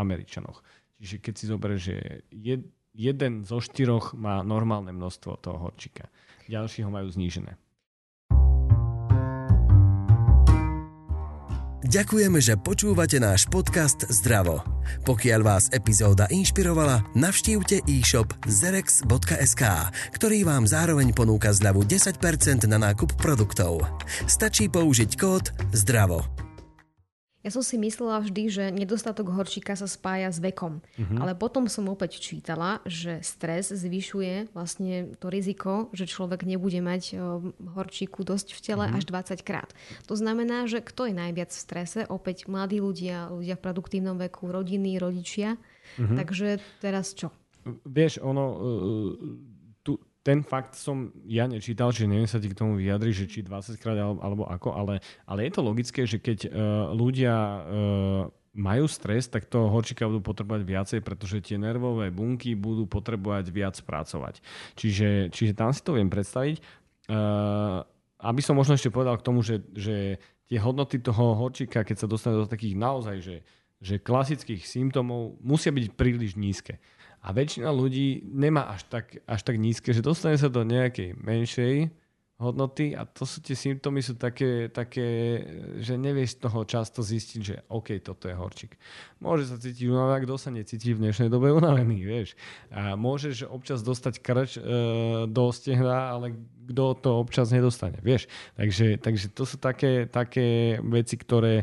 Američanoch. 0.00 0.64
Čiže 0.96 1.16
keď 1.20 1.34
si 1.36 1.44
zoberieš, 1.44 1.82
že 1.82 1.96
jed, 2.32 2.62
jeden 2.92 3.44
zo 3.48 3.58
štyroch 3.58 4.12
má 4.16 4.44
normálne 4.44 4.92
množstvo 4.92 5.40
toho 5.40 5.58
horčika. 5.58 6.08
Ďalší 6.48 6.84
ho 6.84 6.90
majú 6.92 7.08
znížené. 7.08 7.56
Ďakujeme, 11.82 12.40
že 12.40 12.56
počúvate 12.56 13.20
náš 13.20 13.44
podcast 13.52 14.08
Zdravo. 14.08 14.64
Pokiaľ 15.04 15.40
vás 15.44 15.68
epizóda 15.76 16.24
inšpirovala, 16.32 17.04
navštívte 17.12 17.84
e-shop 17.84 18.32
zerex.sk, 18.48 19.62
ktorý 20.16 20.38
vám 20.46 20.64
zároveň 20.64 21.12
ponúka 21.12 21.52
zľavu 21.52 21.84
10% 21.84 22.64
na 22.64 22.80
nákup 22.80 23.12
produktov. 23.20 23.84
Stačí 24.24 24.72
použiť 24.72 25.10
kód 25.20 25.52
ZDRAVO. 25.76 26.41
Ja 27.42 27.50
som 27.50 27.66
si 27.66 27.74
myslela 27.74 28.22
vždy, 28.22 28.42
že 28.46 28.64
nedostatok 28.70 29.34
horčíka 29.34 29.74
sa 29.74 29.90
spája 29.90 30.30
s 30.30 30.38
vekom. 30.38 30.78
Uh-huh. 30.78 31.18
Ale 31.18 31.34
potom 31.34 31.66
som 31.66 31.90
opäť 31.90 32.22
čítala, 32.22 32.78
že 32.86 33.18
stres 33.26 33.74
zvyšuje 33.74 34.54
vlastne 34.54 35.10
to 35.18 35.26
riziko, 35.26 35.90
že 35.90 36.06
človek 36.06 36.46
nebude 36.46 36.78
mať 36.78 37.18
horčíku 37.74 38.22
dosť 38.22 38.54
v 38.54 38.60
tele 38.62 38.84
uh-huh. 38.86 38.98
až 38.98 39.10
20 39.10 39.42
krát. 39.42 39.74
To 40.06 40.14
znamená, 40.14 40.70
že 40.70 40.78
kto 40.86 41.10
je 41.10 41.14
najviac 41.18 41.50
v 41.50 41.62
strese? 41.66 42.00
Opäť 42.06 42.46
mladí 42.46 42.78
ľudia, 42.78 43.34
ľudia 43.34 43.58
v 43.58 43.64
produktívnom 43.66 44.16
veku, 44.22 44.46
rodiny, 44.46 45.02
rodičia. 45.02 45.58
Uh-huh. 45.98 46.14
Takže 46.14 46.62
teraz 46.78 47.10
čo? 47.18 47.34
Vieš, 47.66 48.22
ono, 48.22 48.46
ten 50.22 50.46
fakt 50.46 50.78
som 50.78 51.10
ja 51.26 51.50
nečítal, 51.50 51.90
že 51.90 52.06
neviem 52.06 52.30
sa 52.30 52.38
ti 52.38 52.46
k 52.46 52.54
tomu 52.54 52.78
vyjadriť, 52.78 53.14
že 53.14 53.26
či 53.26 53.38
20 53.42 53.74
krát 53.82 53.98
alebo, 53.98 54.46
ako, 54.46 54.70
ale, 54.70 55.02
ale 55.26 55.50
je 55.50 55.52
to 55.52 55.66
logické, 55.66 56.06
že 56.06 56.22
keď 56.22 56.46
uh, 56.46 56.50
ľudia 56.94 57.34
uh, 57.34 57.60
majú 58.54 58.86
stres, 58.86 59.26
tak 59.26 59.50
toho 59.50 59.66
horčika 59.66 60.06
budú 60.06 60.22
potrebovať 60.22 60.62
viacej, 60.62 60.98
pretože 61.02 61.42
tie 61.42 61.58
nervové 61.58 62.14
bunky 62.14 62.54
budú 62.54 62.86
potrebovať 62.86 63.50
viac 63.50 63.76
pracovať. 63.82 64.38
Čiže, 64.78 65.34
čiže 65.34 65.58
tam 65.58 65.74
si 65.74 65.82
to 65.82 65.98
viem 65.98 66.06
predstaviť. 66.06 66.62
Uh, 67.10 67.82
aby 68.22 68.38
som 68.38 68.54
možno 68.54 68.78
ešte 68.78 68.94
povedal 68.94 69.18
k 69.18 69.26
tomu, 69.26 69.42
že, 69.42 69.58
že 69.74 70.22
tie 70.46 70.58
hodnoty 70.62 71.02
toho 71.02 71.34
horčika, 71.34 71.82
keď 71.82 71.96
sa 71.98 72.06
dostane 72.06 72.38
do 72.38 72.46
takých 72.46 72.78
naozaj, 72.78 73.16
že, 73.18 73.36
že 73.82 73.98
klasických 73.98 74.62
symptómov, 74.62 75.42
musia 75.42 75.74
byť 75.74 75.98
príliš 75.98 76.38
nízke. 76.38 76.78
A 77.22 77.30
väčšina 77.30 77.70
ľudí 77.70 78.26
nemá 78.26 78.74
až 78.74 78.82
tak, 78.90 79.22
až 79.30 79.40
tak 79.46 79.56
nízke, 79.62 79.94
že 79.94 80.02
dostane 80.02 80.34
sa 80.34 80.50
do 80.50 80.66
nejakej 80.66 81.14
menšej 81.22 82.02
hodnoty 82.42 82.98
a 82.98 83.06
to 83.06 83.22
sú 83.22 83.38
tie 83.38 83.54
symptómy 83.54 84.02
sú 84.02 84.18
také, 84.18 84.66
také 84.66 85.38
že 85.78 85.94
nevieš 85.94 86.42
toho 86.42 86.66
často 86.66 86.98
zistiť, 86.98 87.40
že 87.40 87.56
OK, 87.70 88.02
toto 88.02 88.26
je 88.26 88.34
horčík. 88.34 88.74
Môže 89.22 89.46
sa 89.46 89.56
cítiť 89.62 89.86
unavený, 89.86 90.26
kto 90.26 90.34
sa 90.34 90.50
necíti 90.50 90.90
v 90.90 91.06
dnešnej 91.06 91.30
dobe 91.30 91.54
unavený, 91.54 92.02
vieš. 92.02 92.34
A 92.74 92.98
môžeš 92.98 93.46
občas 93.46 93.86
dostať 93.86 94.14
krč 94.18 94.58
e, 94.58 94.60
do 95.30 95.44
stehna, 95.54 96.18
ale 96.18 96.34
kto 96.66 96.98
to 96.98 97.10
občas 97.22 97.54
nedostane, 97.54 98.02
vieš. 98.02 98.26
Takže, 98.58 98.98
takže 98.98 99.30
to 99.30 99.46
sú 99.46 99.62
také, 99.62 100.10
také 100.10 100.78
veci, 100.82 101.14
ktoré 101.14 101.62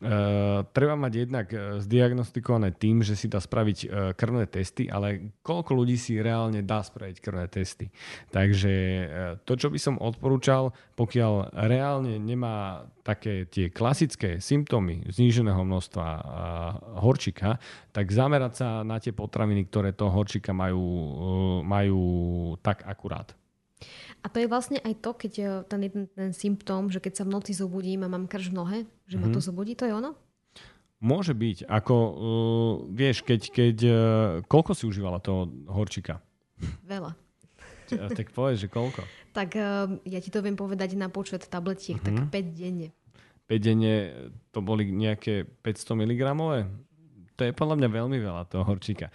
Uh, 0.00 0.64
treba 0.72 0.96
mať 0.96 1.12
jednak 1.28 1.46
uh, 1.52 1.76
zdiagnostikované 1.76 2.72
tým, 2.72 3.04
že 3.04 3.12
si 3.12 3.28
dá 3.28 3.36
spraviť 3.36 3.78
uh, 3.84 3.88
krvné 4.16 4.48
testy, 4.48 4.88
ale 4.88 5.36
koľko 5.44 5.76
ľudí 5.76 6.00
si 6.00 6.16
reálne 6.16 6.64
dá 6.64 6.80
spraviť 6.80 7.20
krvné 7.20 7.44
testy. 7.52 7.92
Takže 8.32 8.72
to, 9.44 9.52
čo 9.60 9.68
by 9.68 9.76
som 9.76 10.00
odporúčal, 10.00 10.72
pokiaľ 10.96 11.52
reálne 11.68 12.16
nemá 12.16 12.88
také 13.04 13.44
tie 13.44 13.68
klasické 13.68 14.40
symptómy 14.40 15.04
zníženého 15.12 15.60
množstva 15.60 16.06
horčika, 17.04 17.60
tak 17.92 18.08
zamerať 18.08 18.52
sa 18.56 18.68
na 18.80 18.96
tie 18.96 19.12
potraviny, 19.12 19.68
ktoré 19.68 19.92
toho 19.92 20.12
horčika 20.14 20.56
majú, 20.56 20.80
majú 21.60 22.00
tak 22.64 22.88
akurát. 22.88 23.36
A 24.20 24.26
to 24.28 24.36
je 24.36 24.48
vlastne 24.48 24.78
aj 24.84 24.94
to, 25.00 25.10
keď 25.16 25.32
je 25.32 25.48
ten, 25.64 25.80
ten, 25.88 26.04
ten 26.12 26.32
symptóm, 26.36 26.92
že 26.92 27.00
keď 27.00 27.22
sa 27.22 27.24
v 27.24 27.32
noci 27.32 27.56
zobudím 27.56 28.04
a 28.04 28.12
mám 28.12 28.28
krč 28.28 28.52
v 28.52 28.56
nohe, 28.56 28.78
že 29.08 29.16
mm-hmm. 29.16 29.32
ma 29.32 29.34
to 29.34 29.40
mhm. 29.40 29.46
zobudí, 29.48 29.72
to 29.76 29.88
je 29.88 29.96
ono? 29.96 30.12
Môže 31.00 31.32
byť. 31.32 31.64
Ako, 31.64 31.96
uh, 31.96 32.12
vieš, 32.92 33.24
keď, 33.24 33.40
keď 33.48 33.76
uh, 33.88 33.96
koľko 34.44 34.76
si 34.76 34.84
užívala 34.84 35.16
toho 35.24 35.48
horčika? 35.72 36.20
Veľa. 36.84 37.16
tak 38.18 38.36
povedz, 38.36 38.64
že 38.64 38.68
koľko? 38.68 39.04
Tak 39.30 39.54
uh, 39.54 39.86
ja 40.10 40.18
ti 40.18 40.26
to 40.26 40.42
viem 40.42 40.58
povedať 40.58 40.98
na 40.98 41.06
počet 41.06 41.46
tabletiek, 41.46 42.02
uh-huh. 42.02 42.26
tak 42.26 42.34
5 42.34 42.50
mhm. 42.50 42.50
denne. 42.58 42.88
5 43.46 43.62
denne 43.62 43.94
to 44.50 44.58
boli 44.58 44.90
nejaké 44.90 45.46
500 45.62 46.02
mg? 46.02 46.22
To 47.40 47.48
je 47.48 47.56
podľa 47.56 47.80
mňa 47.80 47.88
veľmi 47.88 48.18
veľa 48.20 48.42
toho 48.52 48.68
horčíka. 48.68 49.08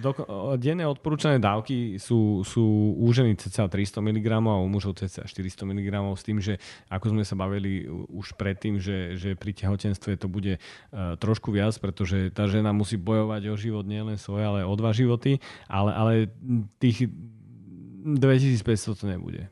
Do, 0.00 0.16
denné 0.56 0.88
odporúčané 0.88 1.36
dávky 1.36 2.00
sú, 2.00 2.40
sú 2.40 2.96
u 2.96 3.06
ženy 3.12 3.36
cca 3.36 3.68
300 3.68 4.00
mg 4.00 4.28
a 4.40 4.56
u 4.56 4.64
mužov 4.72 4.96
cca 4.96 5.28
400 5.28 5.68
mg 5.68 5.92
s 6.16 6.24
tým, 6.24 6.40
že 6.40 6.56
ako 6.88 7.12
sme 7.12 7.28
sa 7.28 7.36
bavili 7.36 7.84
už 8.08 8.40
predtým, 8.40 8.80
že, 8.80 9.20
že 9.20 9.36
pri 9.36 9.52
tehotenstve 9.52 10.16
to 10.16 10.32
bude 10.32 10.56
uh, 10.56 11.20
trošku 11.20 11.52
viac, 11.52 11.76
pretože 11.76 12.32
tá 12.32 12.48
žena 12.48 12.72
musí 12.72 12.96
bojovať 12.96 13.52
o 13.52 13.54
život 13.60 13.84
nielen 13.84 14.16
svoje, 14.16 14.48
ale 14.48 14.64
o 14.64 14.72
dva 14.72 14.96
životy, 14.96 15.36
ale, 15.68 15.92
ale 15.92 16.12
tých 16.80 17.12
2500 18.02 18.98
to 18.98 19.04
nebude. 19.06 19.46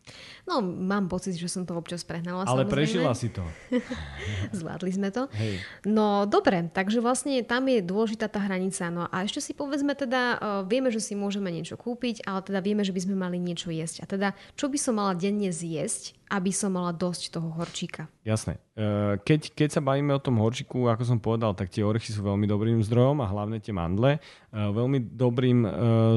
No, 0.45 0.59
mám 0.61 1.07
pocit, 1.07 1.39
že 1.39 1.47
som 1.47 1.63
to 1.63 1.79
občas 1.79 2.03
prehnala. 2.03 2.43
Ale 2.45 2.67
samozrejme. 2.67 2.75
prežila 2.75 3.13
si 3.15 3.31
to. 3.31 3.47
Zvládli 4.59 4.91
sme 4.91 5.09
to. 5.15 5.31
Hej. 5.39 5.63
No, 5.87 6.27
dobre, 6.29 6.69
takže 6.75 6.99
vlastne 6.99 7.41
tam 7.47 7.71
je 7.71 7.81
dôležitá 7.81 8.29
tá 8.29 8.43
hranica. 8.43 8.91
No 8.91 9.07
a 9.09 9.23
ešte 9.23 9.41
si 9.41 9.53
povedzme 9.55 9.95
teda, 9.95 10.23
uh, 10.37 10.41
vieme, 10.67 10.91
že 10.91 11.01
si 11.01 11.15
môžeme 11.17 11.49
niečo 11.49 11.79
kúpiť, 11.79 12.27
ale 12.29 12.45
teda 12.45 12.61
vieme, 12.61 12.83
že 12.83 12.93
by 12.93 13.01
sme 13.07 13.17
mali 13.17 13.39
niečo 13.39 13.73
jesť. 13.73 14.03
A 14.03 14.11
teda, 14.11 14.29
čo 14.59 14.69
by 14.69 14.79
som 14.79 14.99
mala 14.99 15.17
denne 15.17 15.49
zjesť, 15.55 16.20
aby 16.31 16.55
som 16.55 16.71
mala 16.71 16.95
dosť 16.95 17.35
toho 17.35 17.51
horčíka. 17.59 18.07
Jasné. 18.23 18.63
E, 18.79 19.19
keď, 19.19 19.51
keď 19.51 19.69
sa 19.75 19.81
bavíme 19.83 20.15
o 20.15 20.23
tom 20.23 20.39
horčíku, 20.39 20.87
ako 20.87 21.03
som 21.03 21.19
povedal, 21.19 21.59
tak 21.59 21.75
tie 21.75 21.83
orechy 21.83 22.15
sú 22.15 22.23
veľmi 22.23 22.47
dobrým 22.47 22.79
zdrojom 22.87 23.19
a 23.19 23.27
hlavne 23.27 23.59
tie 23.59 23.75
mandle. 23.75 24.17
E, 24.17 24.21
veľmi 24.55 25.11
dobrým 25.11 25.67
e, 25.67 25.71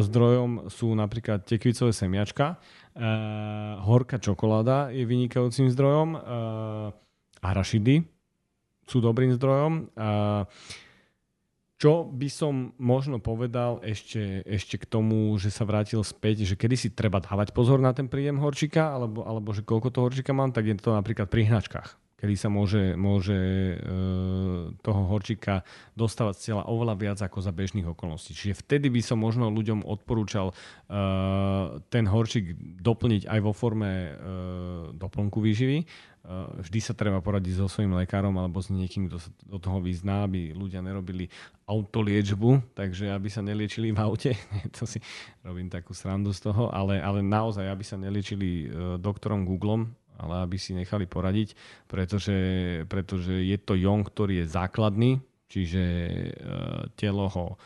zdrojom 0.06 0.70
sú 0.70 0.94
napríklad 0.94 1.42
tekvicové 1.44 1.90
semiačka. 1.90 2.62
Horká 3.82 4.22
čokoláda 4.22 4.94
je 4.94 5.02
vynikajúcim 5.02 5.66
zdrojom. 5.74 6.14
Arašidy 7.42 8.06
sú 8.86 9.02
dobrým 9.02 9.34
zdrojom. 9.34 9.90
Čo 11.84 12.08
by 12.08 12.32
som 12.32 12.72
možno 12.80 13.20
povedal 13.20 13.84
ešte, 13.84 14.40
ešte 14.48 14.80
k 14.80 14.88
tomu, 14.88 15.36
že 15.36 15.52
sa 15.52 15.68
vrátil 15.68 16.00
späť, 16.00 16.48
že 16.48 16.56
kedy 16.56 16.80
si 16.80 16.96
treba 16.96 17.20
dávať 17.20 17.52
pozor 17.52 17.84
na 17.84 17.92
ten 17.92 18.08
príjem 18.08 18.40
horčika, 18.40 18.96
alebo, 18.96 19.28
alebo 19.28 19.52
že 19.52 19.68
koľko 19.68 19.92
toho 19.92 20.08
horčika 20.08 20.32
mám, 20.32 20.56
tak 20.56 20.64
je 20.64 20.80
to 20.80 20.96
napríklad 20.96 21.28
pri 21.28 21.52
hnačkách 21.52 22.00
kedy 22.24 22.40
sa 22.40 22.48
môže, 22.48 22.96
môže 22.96 23.36
e, 23.36 23.76
toho 24.80 25.02
horčika 25.12 25.68
dostávať 26.00 26.34
z 26.40 26.42
cieľa 26.48 26.72
oveľa 26.72 26.96
viac 26.96 27.20
ako 27.20 27.44
za 27.44 27.52
bežných 27.52 27.84
okolností. 27.84 28.32
Čiže 28.32 28.64
vtedy 28.64 28.88
by 28.88 29.04
som 29.04 29.20
možno 29.20 29.52
ľuďom 29.52 29.84
odporúčal 29.84 30.56
e, 30.88 31.04
ten 31.92 32.08
horčik 32.08 32.56
doplniť 32.80 33.28
aj 33.28 33.40
vo 33.44 33.52
forme 33.52 33.92
e, 33.92 34.12
doplnku 34.96 35.44
výživy. 35.44 35.84
E, 36.24 36.64
vždy 36.64 36.80
sa 36.80 36.96
treba 36.96 37.20
poradiť 37.20 37.60
so 37.60 37.68
svojím 37.68 38.00
lekárom 38.00 38.32
alebo 38.40 38.64
s 38.64 38.72
niekým, 38.72 39.12
kto 39.12 39.20
sa 39.20 39.30
do 39.44 39.60
toho 39.60 39.84
vyzná, 39.84 40.24
aby 40.24 40.56
ľudia 40.56 40.80
nerobili 40.80 41.28
autoliečbu, 41.68 42.72
takže 42.72 43.12
aby 43.12 43.28
sa 43.28 43.44
neliečili 43.44 43.92
v 43.92 44.00
aute. 44.00 44.32
to 44.80 44.88
si 44.88 45.04
robím 45.44 45.68
takú 45.68 45.92
srandu 45.92 46.32
z 46.32 46.48
toho, 46.48 46.72
ale, 46.72 47.04
ale 47.04 47.20
naozaj, 47.20 47.68
aby 47.68 47.84
sa 47.84 48.00
neliečili 48.00 48.50
e, 48.50 48.66
doktorom 49.04 49.44
Googlom, 49.44 49.92
ale 50.16 50.48
aby 50.48 50.56
si 50.56 50.72
nechali 50.72 51.04
poradiť, 51.04 51.60
pretože, 51.92 52.38
pretože 52.88 53.44
je 53.44 53.58
to 53.60 53.76
jong, 53.76 54.08
ktorý 54.08 54.46
je 54.46 54.48
základný, 54.48 55.12
čiže 55.52 55.84
e, 55.84 56.28
telo 56.96 57.28
ho 57.28 57.60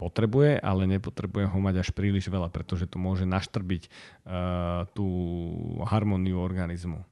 potrebuje, 0.00 0.56
ale 0.64 0.88
nepotrebuje 0.88 1.52
ho 1.52 1.58
mať 1.60 1.84
až 1.84 1.88
príliš 1.92 2.32
veľa, 2.32 2.48
pretože 2.48 2.88
to 2.88 2.96
môže 2.96 3.28
naštrbiť 3.28 3.82
e, 3.84 3.90
tú 4.96 5.06
harmóniu 5.84 6.40
organizmu. 6.40 7.04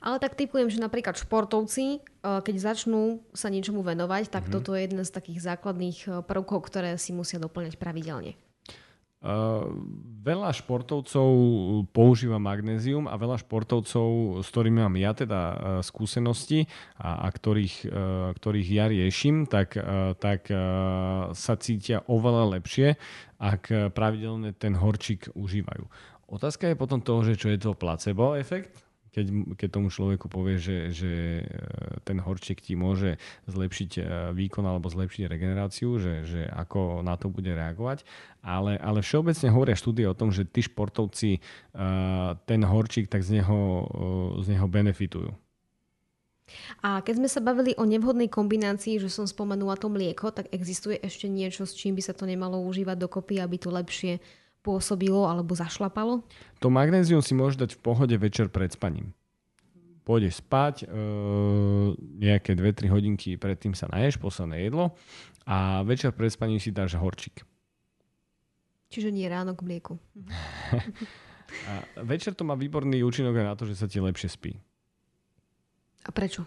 Ale 0.00 0.16
tak 0.22 0.38
typujem, 0.38 0.70
že 0.70 0.82
napríklad 0.82 1.18
športovci, 1.18 1.98
e, 1.98 1.98
keď 2.22 2.56
začnú 2.74 3.22
sa 3.36 3.50
niečomu 3.50 3.82
venovať, 3.82 4.30
tak 4.30 4.46
mm-hmm. 4.46 4.54
toto 4.54 4.74
je 4.74 4.84
jeden 4.84 5.00
z 5.02 5.10
takých 5.10 5.40
základných 5.42 6.26
prvkov, 6.26 6.66
ktoré 6.68 6.96
si 6.96 7.12
musia 7.14 7.42
doplňať 7.42 7.78
pravidelne. 7.80 8.38
veľa 10.20 10.52
športovcov 10.52 11.28
používa 11.96 12.36
magnézium 12.36 13.08
a 13.08 13.16
veľa 13.16 13.40
športovcov, 13.40 14.40
s 14.44 14.48
ktorými 14.52 14.84
mám 14.84 15.00
ja 15.00 15.16
teda 15.16 15.40
uh, 15.40 15.56
skúsenosti 15.80 16.68
a, 17.00 17.24
a 17.24 17.28
ktorých, 17.32 17.76
uh, 17.88 18.36
ktorých 18.36 18.68
ja 18.68 18.84
riešim, 18.84 19.48
tak, 19.48 19.80
uh, 19.80 20.12
tak 20.20 20.52
uh, 20.52 21.32
sa 21.32 21.56
cítia 21.56 22.04
oveľa 22.04 22.60
lepšie, 22.60 23.00
ak 23.40 23.96
pravidelne 23.96 24.52
ten 24.52 24.76
horčík 24.76 25.32
užívajú. 25.32 25.88
Otázka 26.28 26.68
je 26.68 26.76
potom 26.76 27.00
toho, 27.00 27.24
že 27.24 27.40
čo 27.40 27.48
je 27.48 27.56
to 27.56 27.72
placebo 27.72 28.36
efekt, 28.36 28.83
keď, 29.14 29.26
keď 29.54 29.68
tomu 29.70 29.94
človeku 29.94 30.26
povie, 30.26 30.58
že, 30.58 30.90
že 30.90 31.12
e, 31.38 31.44
ten 32.02 32.18
horček 32.18 32.58
ti 32.58 32.74
môže 32.74 33.22
zlepšiť 33.46 33.90
e, 33.94 34.02
výkon 34.34 34.66
alebo 34.66 34.90
zlepšiť 34.90 35.30
regeneráciu, 35.30 36.02
že, 36.02 36.26
že 36.26 36.40
ako 36.50 37.06
na 37.06 37.14
to 37.14 37.30
bude 37.30 37.46
reagovať. 37.46 38.02
Ale, 38.42 38.74
ale 38.82 39.06
všeobecne 39.06 39.54
hovoria 39.54 39.78
štúdie 39.78 40.10
o 40.10 40.18
tom, 40.18 40.34
že 40.34 40.42
tí 40.42 40.66
športovci 40.66 41.38
e, 41.38 41.40
ten 42.42 42.60
horčík 42.66 43.06
tak 43.06 43.22
z 43.22 43.38
neho, 43.38 43.86
z 44.42 44.46
neho 44.50 44.66
benefitujú. 44.66 45.30
A 46.84 47.00
keď 47.00 47.24
sme 47.24 47.28
sa 47.30 47.40
bavili 47.40 47.72
o 47.80 47.88
nevhodnej 47.88 48.28
kombinácii, 48.28 49.00
že 49.00 49.08
som 49.08 49.24
spomenula 49.24 49.80
to 49.80 49.88
mlieko, 49.88 50.28
tak 50.28 50.52
existuje 50.52 51.00
ešte 51.00 51.24
niečo, 51.24 51.64
s 51.64 51.72
čím 51.72 51.96
by 51.96 52.02
sa 52.04 52.12
to 52.12 52.28
nemalo 52.28 52.60
užívať 52.68 53.00
dokopy, 53.00 53.40
aby 53.40 53.56
to 53.56 53.72
lepšie 53.72 54.20
pôsobilo 54.64 55.28
alebo 55.28 55.52
zašlapalo? 55.52 56.24
To 56.64 56.72
magnézium 56.72 57.20
si 57.20 57.36
môžeš 57.36 57.60
dať 57.60 57.70
v 57.76 57.80
pohode 57.84 58.16
večer 58.16 58.48
pred 58.48 58.72
spaním. 58.72 59.12
Pôjdeš 60.08 60.40
spať, 60.40 60.84
e, 60.84 60.96
nejaké 62.20 62.56
2-3 62.56 62.88
hodinky 62.88 63.36
predtým 63.36 63.76
sa 63.76 63.88
naješ, 63.92 64.16
posledné 64.16 64.64
jedlo 64.64 64.96
a 65.44 65.84
večer 65.84 66.16
pred 66.16 66.32
spaním 66.32 66.60
si 66.60 66.72
dáš 66.72 66.96
horčík. 66.96 67.44
Čiže 68.88 69.12
nie 69.12 69.28
ráno 69.28 69.52
k 69.52 69.64
mlieku. 69.64 70.00
a 71.68 71.72
večer 72.04 72.32
to 72.32 72.44
má 72.48 72.56
výborný 72.56 73.04
účinok 73.04 73.36
aj 73.36 73.46
na 73.46 73.54
to, 73.56 73.64
že 73.68 73.76
sa 73.76 73.86
ti 73.88 74.00
lepšie 74.00 74.28
spí. 74.32 74.52
A 76.04 76.12
prečo? 76.12 76.44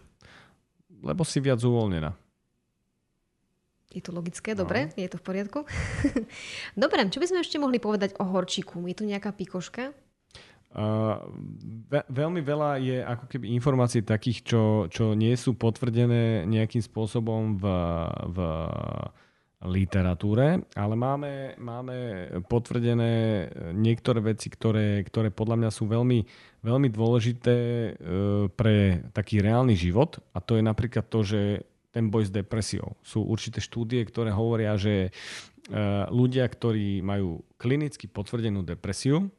Lebo 1.01 1.25
si 1.25 1.41
viac 1.41 1.61
uvoľnená. 1.61 2.26
Je 3.87 4.03
to 4.03 4.11
logické, 4.11 4.51
dobre, 4.51 4.91
no. 4.91 4.99
je 4.99 5.07
to 5.07 5.17
v 5.17 5.23
poriadku. 5.23 5.59
dobre, 6.83 7.07
čo 7.07 7.23
by 7.23 7.27
sme 7.31 7.39
ešte 7.39 7.55
mohli 7.55 7.79
povedať 7.79 8.19
o 8.19 8.27
horčíku? 8.27 8.83
Je 8.83 8.95
tu 8.95 9.07
nejaká 9.07 9.31
pikoška? 9.31 9.95
Uh, 10.75 11.23
ve- 11.87 12.03
veľmi 12.11 12.43
veľa 12.43 12.83
je 12.83 12.99
ako 12.99 13.25
keby 13.31 13.55
informácií 13.55 14.03
takých, 14.03 14.43
čo, 14.43 14.63
čo 14.91 15.15
nie 15.15 15.31
sú 15.39 15.55
potvrdené 15.55 16.43
nejakým 16.43 16.83
spôsobom 16.83 17.55
v, 17.55 17.65
v 18.35 18.37
literatúre, 19.63 20.67
ale 20.75 20.93
máme, 20.93 21.55
máme 21.55 21.95
potvrdené 22.45 23.47
niektoré 23.73 24.19
veci, 24.21 24.51
ktoré, 24.51 25.01
ktoré 25.07 25.31
podľa 25.31 25.65
mňa 25.65 25.71
sú 25.71 25.87
veľmi, 25.87 26.19
veľmi 26.61 26.89
dôležité 26.91 27.57
uh, 27.57 27.95
pre 28.51 29.07
taký 29.15 29.39
reálny 29.39 29.73
život 29.73 30.19
a 30.35 30.43
to 30.43 30.59
je 30.59 30.63
napríklad 30.67 31.07
to, 31.07 31.23
že 31.23 31.41
ten 31.91 32.11
boj 32.11 32.27
s 32.27 32.31
depresiou. 32.31 32.95
Sú 33.01 33.23
určité 33.23 33.63
štúdie, 33.63 34.03
ktoré 34.05 34.29
hovoria, 34.29 34.75
že 34.75 35.07
e, 35.07 35.11
ľudia, 36.11 36.45
ktorí 36.45 37.01
majú 37.01 37.41
klinicky 37.57 38.05
potvrdenú 38.05 38.61
depresiu, 38.61 39.31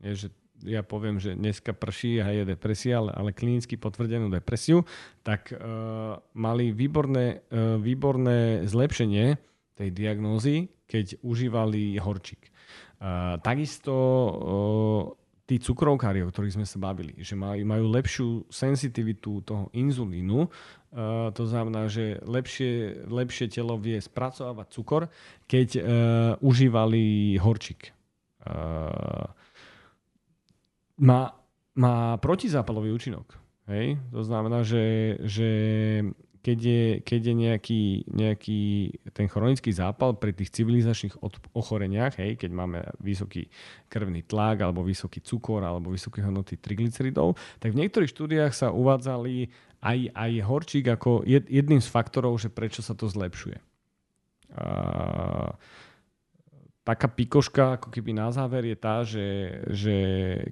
je, 0.00 0.26
že 0.26 0.28
ja 0.64 0.84
poviem, 0.84 1.16
že 1.16 1.36
dneska 1.36 1.72
prší 1.72 2.20
a 2.20 2.32
je 2.32 2.44
depresia, 2.44 3.00
ale, 3.00 3.10
ale 3.16 3.30
klinicky 3.32 3.80
potvrdenú 3.80 4.28
depresiu, 4.28 4.84
tak 5.24 5.56
uh, 5.56 6.20
mali 6.36 6.68
výborné, 6.68 7.40
uh, 7.48 7.80
výborné 7.80 8.68
zlepšenie 8.68 9.40
tej 9.80 9.88
diagnózy, 9.88 10.68
keď 10.84 11.16
užívali 11.24 11.96
horčík. 11.96 12.52
Uh, 13.00 13.40
takisto 13.40 13.94
uh, 13.96 15.19
tí 15.50 15.58
cukrovkári, 15.58 16.22
o 16.22 16.30
ktorých 16.30 16.62
sme 16.62 16.66
sa 16.66 16.78
bavili, 16.78 17.18
že 17.18 17.34
majú, 17.34 17.90
lepšiu 17.90 18.46
senzitivitu 18.46 19.42
toho 19.42 19.66
inzulínu, 19.74 20.46
Uh, 20.90 21.30
to 21.30 21.46
znamená, 21.46 21.86
že 21.86 22.18
lepšie, 22.26 23.06
lepšie 23.06 23.46
telo 23.46 23.78
vie 23.78 23.94
spracovávať 24.02 24.74
cukor, 24.74 25.06
keď 25.46 25.68
uh, 25.78 25.82
užívali 26.42 27.38
horčík. 27.38 27.94
Uh, 28.42 29.30
má, 30.98 31.30
má 31.78 32.18
protizápalový 32.18 32.90
účinok. 32.90 33.38
Hej? 33.70 34.02
To 34.10 34.26
znamená, 34.26 34.66
že, 34.66 35.14
že 35.22 35.50
keď 36.40 36.58
je, 36.58 36.84
keď 37.04 37.20
je 37.20 37.34
nejaký, 37.36 37.82
nejaký 38.08 38.60
ten 39.12 39.28
chronický 39.28 39.76
zápal 39.76 40.16
pri 40.16 40.32
tých 40.32 40.56
civilizačných 40.56 41.20
ochoreniach, 41.52 42.16
hej, 42.16 42.40
keď 42.40 42.50
máme 42.50 42.80
vysoký 42.96 43.52
krvný 43.92 44.24
tlak, 44.24 44.64
alebo 44.64 44.80
vysoký 44.80 45.20
cukor, 45.20 45.60
alebo 45.60 45.92
vysoké 45.92 46.24
hodnoty 46.24 46.56
triglyceridov, 46.56 47.36
tak 47.60 47.76
v 47.76 47.84
niektorých 47.84 48.08
štúdiách 48.08 48.52
sa 48.56 48.72
uvádzali 48.72 49.52
aj, 49.84 49.98
aj 50.16 50.32
horčík 50.48 50.88
ako 50.88 51.28
jedným 51.28 51.84
z 51.84 51.88
faktorov, 51.92 52.40
že 52.40 52.48
prečo 52.48 52.80
sa 52.80 52.96
to 52.96 53.04
zlepšuje. 53.04 53.60
Uh, 54.50 55.52
taká 56.82 57.06
pikoška 57.06 57.76
ako 57.76 57.92
keby 57.92 58.16
na 58.16 58.32
záver 58.32 58.64
je 58.64 58.76
tá, 58.80 59.04
že, 59.04 59.60
že 59.68 59.96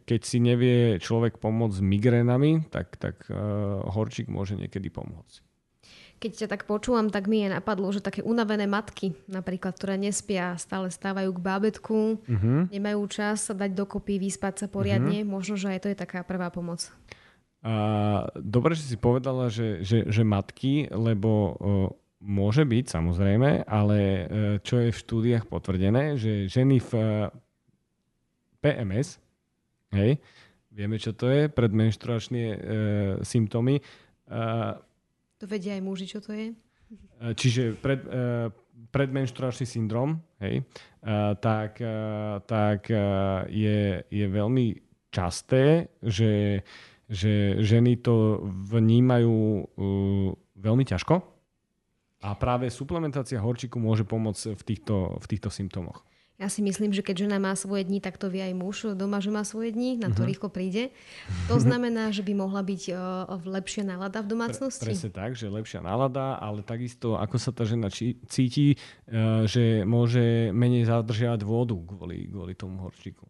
keď 0.04 0.20
si 0.20 0.38
nevie 0.38 1.00
človek 1.00 1.40
pomôcť 1.40 1.80
s 1.80 1.82
migrénami, 1.82 2.68
tak, 2.68 3.00
tak 3.00 3.24
uh, 3.32 3.88
horčík 3.88 4.28
môže 4.28 4.52
niekedy 4.52 4.92
pomôcť. 4.92 5.47
Keď 6.18 6.32
ťa 6.34 6.48
tak 6.50 6.66
počúvam, 6.66 7.14
tak 7.14 7.30
mi 7.30 7.46
je 7.46 7.54
napadlo, 7.54 7.94
že 7.94 8.02
také 8.02 8.26
unavené 8.26 8.66
matky, 8.66 9.14
napríklad, 9.30 9.78
ktoré 9.78 9.94
nespia, 9.94 10.58
stále 10.58 10.90
stávajú 10.90 11.30
k 11.30 11.44
bábetku, 11.46 12.18
uh-huh. 12.18 12.66
nemajú 12.74 13.00
čas 13.06 13.46
sa 13.46 13.54
dať 13.54 13.70
dokopy, 13.70 14.18
vyspať 14.18 14.66
sa 14.66 14.66
poriadne, 14.66 15.22
uh-huh. 15.22 15.30
možno, 15.30 15.54
že 15.54 15.78
aj 15.78 15.86
to 15.86 15.88
je 15.94 15.98
taká 15.98 16.26
prvá 16.26 16.50
pomoc. 16.50 16.90
A, 17.62 18.26
dobre, 18.34 18.74
že 18.74 18.82
si 18.82 18.96
povedala, 18.98 19.46
že, 19.46 19.86
že, 19.86 20.10
že 20.10 20.22
matky, 20.26 20.90
lebo 20.90 21.30
o, 21.30 21.46
môže 22.18 22.66
byť 22.66 22.84
samozrejme, 22.90 23.66
ale 23.66 23.98
e, 23.98 24.22
čo 24.62 24.82
je 24.82 24.90
v 24.90 25.02
štúdiách 25.02 25.46
potvrdené, 25.46 26.18
že 26.18 26.50
ženy 26.50 26.82
v 26.82 26.90
e, 26.98 27.06
PMS, 28.58 29.22
hej, 29.94 30.18
vieme 30.74 30.98
čo 30.98 31.14
to 31.14 31.30
je, 31.30 31.50
predmenštruačné 31.50 32.42
e, 32.42 32.58
symptómy, 33.22 33.78
e, 33.78 33.82
to 35.38 35.46
vedia 35.46 35.78
aj 35.78 35.82
muži, 35.82 36.06
čo 36.10 36.18
to 36.18 36.34
je? 36.34 36.52
E, 36.52 36.56
čiže 37.32 37.78
pred, 37.78 38.02
uh, 38.04 38.50
predmenštruačný 38.90 39.64
syndrom, 39.64 40.18
hej, 40.42 40.62
uh, 40.62 41.38
tak, 41.38 41.82
tak 42.50 42.90
je, 43.48 44.02
je 44.06 44.26
veľmi 44.28 44.66
časté, 45.08 45.94
že, 46.04 46.62
že 47.08 47.58
ženy 47.64 48.02
to 48.04 48.44
vnímajú 48.68 49.66
veľmi 50.58 50.84
ťažko 50.84 51.38
a 52.18 52.34
práve 52.34 52.66
suplementácia 52.66 53.38
horčíku 53.38 53.78
môže 53.78 54.02
pomôcť 54.02 54.58
v 54.58 54.62
týchto, 54.66 54.96
v 55.22 55.26
týchto 55.30 55.50
symptómoch. 55.54 56.02
Ja 56.38 56.46
si 56.46 56.62
myslím, 56.62 56.94
že 56.94 57.02
keď 57.02 57.26
žena 57.26 57.42
má 57.42 57.50
svoje 57.58 57.82
dni, 57.82 57.98
tak 57.98 58.14
to 58.14 58.30
vie 58.30 58.38
aj 58.38 58.54
muž 58.54 58.94
doma, 58.94 59.18
že 59.18 59.34
má 59.34 59.42
svoje 59.42 59.74
dni, 59.74 59.98
na 59.98 60.14
to 60.14 60.22
uh-huh. 60.22 60.30
rýchlo 60.30 60.46
príde. 60.46 60.94
To 61.50 61.58
znamená, 61.58 62.14
že 62.14 62.22
by 62.22 62.30
mohla 62.38 62.62
byť 62.62 62.82
uh, 62.94 63.42
lepšia 63.42 63.82
nálada 63.82 64.22
v 64.22 64.38
domácnosti? 64.38 64.86
Pre, 64.86 64.94
presne 64.94 65.10
tak, 65.10 65.34
že 65.34 65.50
lepšia 65.50 65.82
nálada, 65.82 66.38
ale 66.38 66.62
takisto 66.62 67.18
ako 67.18 67.42
sa 67.42 67.50
tá 67.50 67.66
žena 67.66 67.90
či, 67.90 68.22
cíti, 68.30 68.78
uh, 69.10 69.50
že 69.50 69.82
môže 69.82 70.54
menej 70.54 70.86
zadržiavať 70.86 71.42
vodu 71.42 71.74
kvôli, 71.74 72.30
kvôli 72.30 72.54
tomu 72.54 72.86
horčíku. 72.86 73.26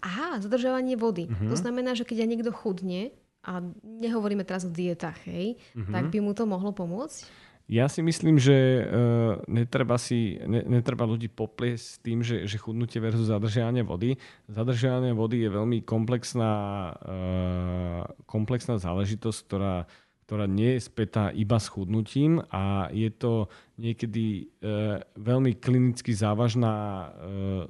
Aha, 0.00 0.40
zadržiavanie 0.40 0.96
vody. 0.96 1.28
Uh-huh. 1.28 1.52
To 1.52 1.56
znamená, 1.60 1.92
že 1.92 2.08
keď 2.08 2.24
ja 2.24 2.30
niekto 2.32 2.48
chudne, 2.48 3.12
a 3.44 3.58
nehovoríme 3.84 4.46
teraz 4.46 4.64
o 4.64 4.72
dietách, 4.72 5.20
hej, 5.28 5.60
uh-huh. 5.76 5.90
tak 5.90 6.08
by 6.08 6.18
mu 6.22 6.32
to 6.32 6.48
mohlo 6.48 6.72
pomôcť? 6.72 7.51
Ja 7.72 7.88
si 7.88 8.04
myslím, 8.04 8.36
že 8.36 8.84
uh, 8.84 9.40
netreba, 9.48 9.96
si, 9.96 10.36
ne, 10.44 10.60
netreba 10.68 11.08
ľudí 11.08 11.32
popliesť 11.32 11.84
s 11.88 11.96
tým, 12.04 12.20
že, 12.20 12.44
že 12.44 12.60
chudnutie 12.60 13.00
versus 13.00 13.32
zadržiavanie 13.32 13.80
vody. 13.80 14.20
Zadržiavanie 14.44 15.16
vody 15.16 15.40
je 15.40 15.48
veľmi 15.48 15.80
komplexná, 15.80 16.52
uh, 16.92 18.04
komplexná 18.28 18.76
záležitosť, 18.76 19.38
ktorá, 19.48 19.88
ktorá 20.28 20.44
nie 20.44 20.76
je 20.76 20.84
spätá 20.84 21.32
iba 21.32 21.56
s 21.56 21.72
chudnutím 21.72 22.44
a 22.52 22.92
je 22.92 23.08
to 23.08 23.48
niekedy 23.80 24.52
uh, 24.60 25.00
veľmi 25.16 25.56
klinicky 25.56 26.12
závažná 26.12 26.76
uh, 26.76 27.08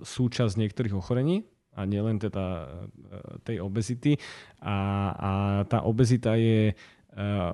súčasť 0.02 0.58
niektorých 0.58 0.98
ochorení 0.98 1.46
a 1.78 1.86
nielen 1.86 2.18
teda 2.18 2.68
tej 3.48 3.64
obezity. 3.64 4.20
A, 4.60 4.76
a 5.16 5.30
tá 5.64 5.80
obezita 5.88 6.36
je 6.36 6.76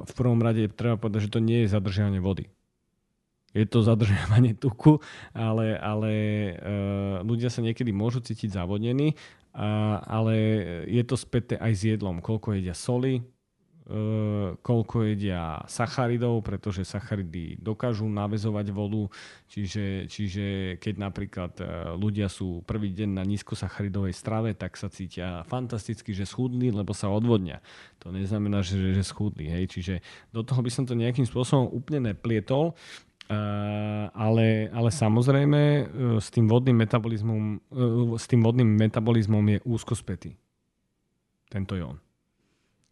v 0.04 0.12
prvom 0.14 0.38
rade 0.38 0.70
treba 0.70 0.94
povedať, 0.94 1.26
že 1.26 1.34
to 1.34 1.40
nie 1.42 1.66
je 1.66 1.74
zadržiavanie 1.74 2.22
vody. 2.22 2.46
Je 3.56 3.64
to 3.64 3.80
zadržiavanie 3.80 4.54
tuku, 4.54 5.00
ale, 5.32 5.74
ale 5.80 6.12
ľudia 7.24 7.48
sa 7.48 7.64
niekedy 7.64 7.90
môžu 7.90 8.20
cítiť 8.20 8.54
zavodnení, 8.54 9.16
ale 10.04 10.34
je 10.86 11.02
to 11.02 11.16
späté 11.16 11.56
aj 11.58 11.72
s 11.74 11.82
jedlom. 11.96 12.20
Koľko 12.20 12.54
jedia 12.54 12.76
soli, 12.76 13.24
koľko 14.60 14.96
jedia 15.08 15.64
sacharidov, 15.64 16.44
pretože 16.44 16.84
sacharidy 16.84 17.56
dokážu 17.56 18.04
navezovať 18.04 18.68
vodu, 18.68 19.08
čiže, 19.48 20.04
čiže 20.12 20.76
keď 20.76 20.94
napríklad 21.08 21.52
e, 21.56 21.64
ľudia 21.96 22.28
sú 22.28 22.60
prvý 22.68 22.92
deň 22.92 23.16
na 23.16 23.24
nízkosacharidovej 23.24 24.12
strave, 24.12 24.52
tak 24.52 24.76
sa 24.76 24.92
cítia 24.92 25.40
fantasticky, 25.48 26.12
že 26.12 26.28
schudli, 26.28 26.68
lebo 26.68 26.92
sa 26.92 27.08
odvodnia. 27.08 27.64
To 28.04 28.12
neznamená, 28.12 28.60
že, 28.60 28.76
že 28.92 29.00
schudli. 29.00 29.48
Hej. 29.48 29.80
Čiže 29.80 29.94
do 30.36 30.44
toho 30.44 30.60
by 30.60 30.68
som 30.68 30.84
to 30.84 30.92
nejakým 30.92 31.24
spôsobom 31.24 31.72
úplne 31.72 32.12
neplietol. 32.12 32.76
Uh, 33.28 34.08
ale, 34.16 34.72
ale 34.72 34.88
samozrejme 34.88 35.60
s 36.16 36.32
tým 36.32 36.48
vodným 36.48 36.80
metabolizmom, 36.80 37.60
s 38.16 38.24
tým 38.24 38.40
vodným 38.40 38.72
metabolizmom 38.72 39.44
je 39.52 39.58
úzko 39.68 39.92
spätý 39.92 40.32
tento 41.52 41.76
jón. 41.76 42.00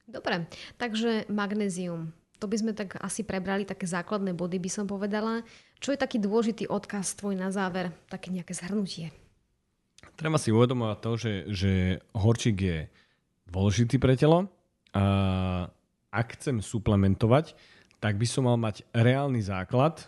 Dobre, 0.06 0.46
takže 0.78 1.26
magnézium. 1.26 2.14
To 2.38 2.46
by 2.46 2.56
sme 2.60 2.72
tak 2.76 3.00
asi 3.02 3.26
prebrali, 3.26 3.66
také 3.66 3.88
základné 3.90 4.36
body 4.36 4.62
by 4.62 4.70
som 4.70 4.86
povedala. 4.86 5.42
Čo 5.82 5.96
je 5.96 5.98
taký 5.98 6.22
dôležitý 6.22 6.68
odkaz 6.70 7.18
tvoj 7.18 7.34
na 7.34 7.50
záver, 7.50 7.90
také 8.06 8.30
nejaké 8.30 8.54
zhrnutie? 8.54 9.10
Treba 10.14 10.38
si 10.38 10.54
uvedomovať 10.54 10.98
to, 11.00 11.12
že, 11.16 11.32
že 11.50 11.72
horčík 12.14 12.56
je 12.60 12.78
dôležitý 13.50 13.96
pre 13.98 14.14
telo. 14.14 14.46
A 14.92 15.04
ak 16.12 16.40
chcem 16.40 16.60
suplementovať, 16.60 17.56
tak 18.00 18.20
by 18.20 18.26
som 18.28 18.48
mal 18.48 18.56
mať 18.60 18.84
reálny 18.94 19.40
základ 19.42 20.06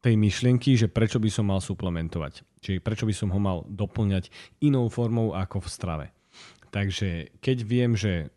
tej 0.00 0.14
myšlienky, 0.16 0.74
že 0.74 0.88
prečo 0.88 1.20
by 1.20 1.30
som 1.30 1.48
mal 1.48 1.60
suplementovať. 1.60 2.44
Čiže 2.64 2.80
prečo 2.82 3.04
by 3.04 3.14
som 3.14 3.28
ho 3.30 3.40
mal 3.40 3.58
doplňať 3.68 4.32
inou 4.64 4.88
formou 4.88 5.36
ako 5.36 5.62
v 5.64 5.68
strave. 5.68 6.06
Takže 6.68 7.32
keď 7.40 7.58
viem, 7.64 7.92
že 7.96 8.28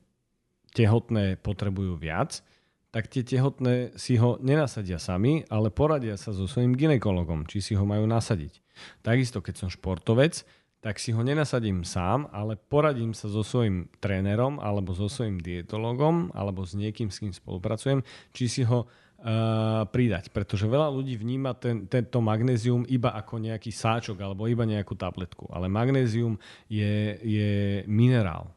tehotné 0.71 1.39
potrebujú 1.39 1.99
viac, 1.99 2.43
tak 2.91 3.07
tie 3.07 3.23
tehotné 3.23 3.95
si 3.95 4.19
ho 4.19 4.35
nenasadia 4.43 4.99
sami, 4.99 5.47
ale 5.47 5.71
poradia 5.71 6.19
sa 6.19 6.35
so 6.35 6.43
svojím 6.43 6.75
ginekologom, 6.75 7.47
či 7.47 7.63
si 7.63 7.73
ho 7.79 7.87
majú 7.87 8.03
nasadiť. 8.03 8.59
Takisto, 8.99 9.39
keď 9.39 9.55
som 9.63 9.69
športovec, 9.71 10.43
tak 10.81 10.97
si 10.97 11.13
ho 11.13 11.21
nenasadím 11.21 11.85
sám, 11.85 12.27
ale 12.33 12.57
poradím 12.57 13.13
sa 13.13 13.29
so 13.29 13.45
svojím 13.45 13.87
trénerom 14.01 14.57
alebo 14.57 14.97
so 14.97 15.07
svojím 15.07 15.39
dietologom 15.39 16.33
alebo 16.33 16.65
s 16.65 16.73
niekým, 16.73 17.13
s 17.13 17.21
kým 17.21 17.31
spolupracujem, 17.31 18.01
či 18.33 18.49
si 18.49 18.61
ho 18.65 18.89
uh, 18.89 19.85
pridať. 19.87 20.33
Pretože 20.33 20.65
veľa 20.65 20.89
ľudí 20.89 21.15
vníma 21.21 21.53
ten, 21.61 21.85
tento 21.85 22.17
magnézium 22.19 22.83
iba 22.89 23.13
ako 23.13 23.39
nejaký 23.39 23.69
sáčok 23.69 24.19
alebo 24.19 24.49
iba 24.49 24.65
nejakú 24.65 24.97
tabletku. 24.97 25.47
Ale 25.53 25.69
magnézium 25.69 26.41
je, 26.65 27.15
je 27.21 27.51
minerál 27.85 28.49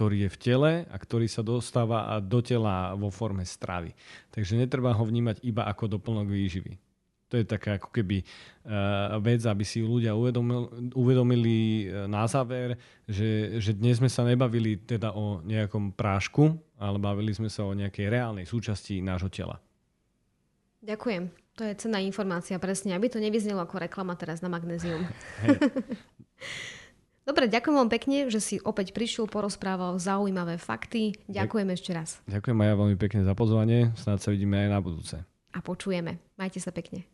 ktorý 0.00 0.24
je 0.24 0.30
v 0.32 0.40
tele 0.40 0.72
a 0.88 0.96
ktorý 0.96 1.28
sa 1.28 1.44
dostáva 1.44 2.16
do 2.24 2.40
tela 2.40 2.96
vo 2.96 3.12
forme 3.12 3.44
stravy. 3.44 3.92
Takže 4.32 4.56
netreba 4.56 4.96
ho 4.96 5.04
vnímať 5.04 5.44
iba 5.44 5.68
ako 5.68 6.00
doplnok 6.00 6.24
výživy. 6.24 6.80
To 7.28 7.36
je 7.36 7.44
taká 7.44 7.76
ako 7.76 7.92
keby 7.92 8.24
uh, 8.24 9.20
vec, 9.20 9.44
aby 9.44 9.60
si 9.60 9.84
ľudia 9.84 10.16
uvedomili, 10.16 10.96
uvedomili 10.96 11.56
na 12.08 12.24
záver, 12.24 12.80
že, 13.04 13.60
že 13.60 13.76
dnes 13.76 14.00
sme 14.00 14.08
sa 14.08 14.24
nebavili 14.24 14.80
teda 14.80 15.12
o 15.12 15.44
nejakom 15.44 15.92
prášku, 15.92 16.56
ale 16.80 16.96
bavili 16.96 17.36
sme 17.36 17.52
sa 17.52 17.68
o 17.68 17.76
nejakej 17.76 18.08
reálnej 18.08 18.48
súčasti 18.48 19.04
nášho 19.04 19.28
tela. 19.28 19.60
Ďakujem. 20.80 21.28
To 21.60 21.62
je 21.68 21.76
cenná 21.76 22.00
informácia, 22.00 22.56
presne. 22.56 22.96
Aby 22.96 23.12
to 23.12 23.20
nevyznelo 23.20 23.68
ako 23.68 23.84
reklama 23.84 24.16
teraz 24.16 24.40
na 24.40 24.48
magnézium. 24.48 25.04
Dobre, 27.30 27.46
ďakujem 27.46 27.76
vám 27.78 27.86
pekne, 27.86 28.26
že 28.26 28.42
si 28.42 28.58
opäť 28.66 28.90
prišiel, 28.90 29.30
porozprával 29.30 29.94
zaujímavé 30.02 30.58
fakty. 30.58 31.14
Ďakujem 31.30 31.68
Ďak- 31.70 31.76
ešte 31.78 31.90
raz. 31.94 32.18
Ďakujem 32.26 32.58
aj 32.58 32.66
ja 32.66 32.74
veľmi 32.74 32.96
pekne 32.98 33.20
za 33.22 33.38
pozvanie. 33.38 33.94
Snáď 33.94 34.18
sa 34.18 34.34
vidíme 34.34 34.58
aj 34.58 34.68
na 34.74 34.82
budúce. 34.82 35.14
A 35.54 35.62
počujeme. 35.62 36.18
Majte 36.34 36.58
sa 36.58 36.74
pekne. 36.74 37.06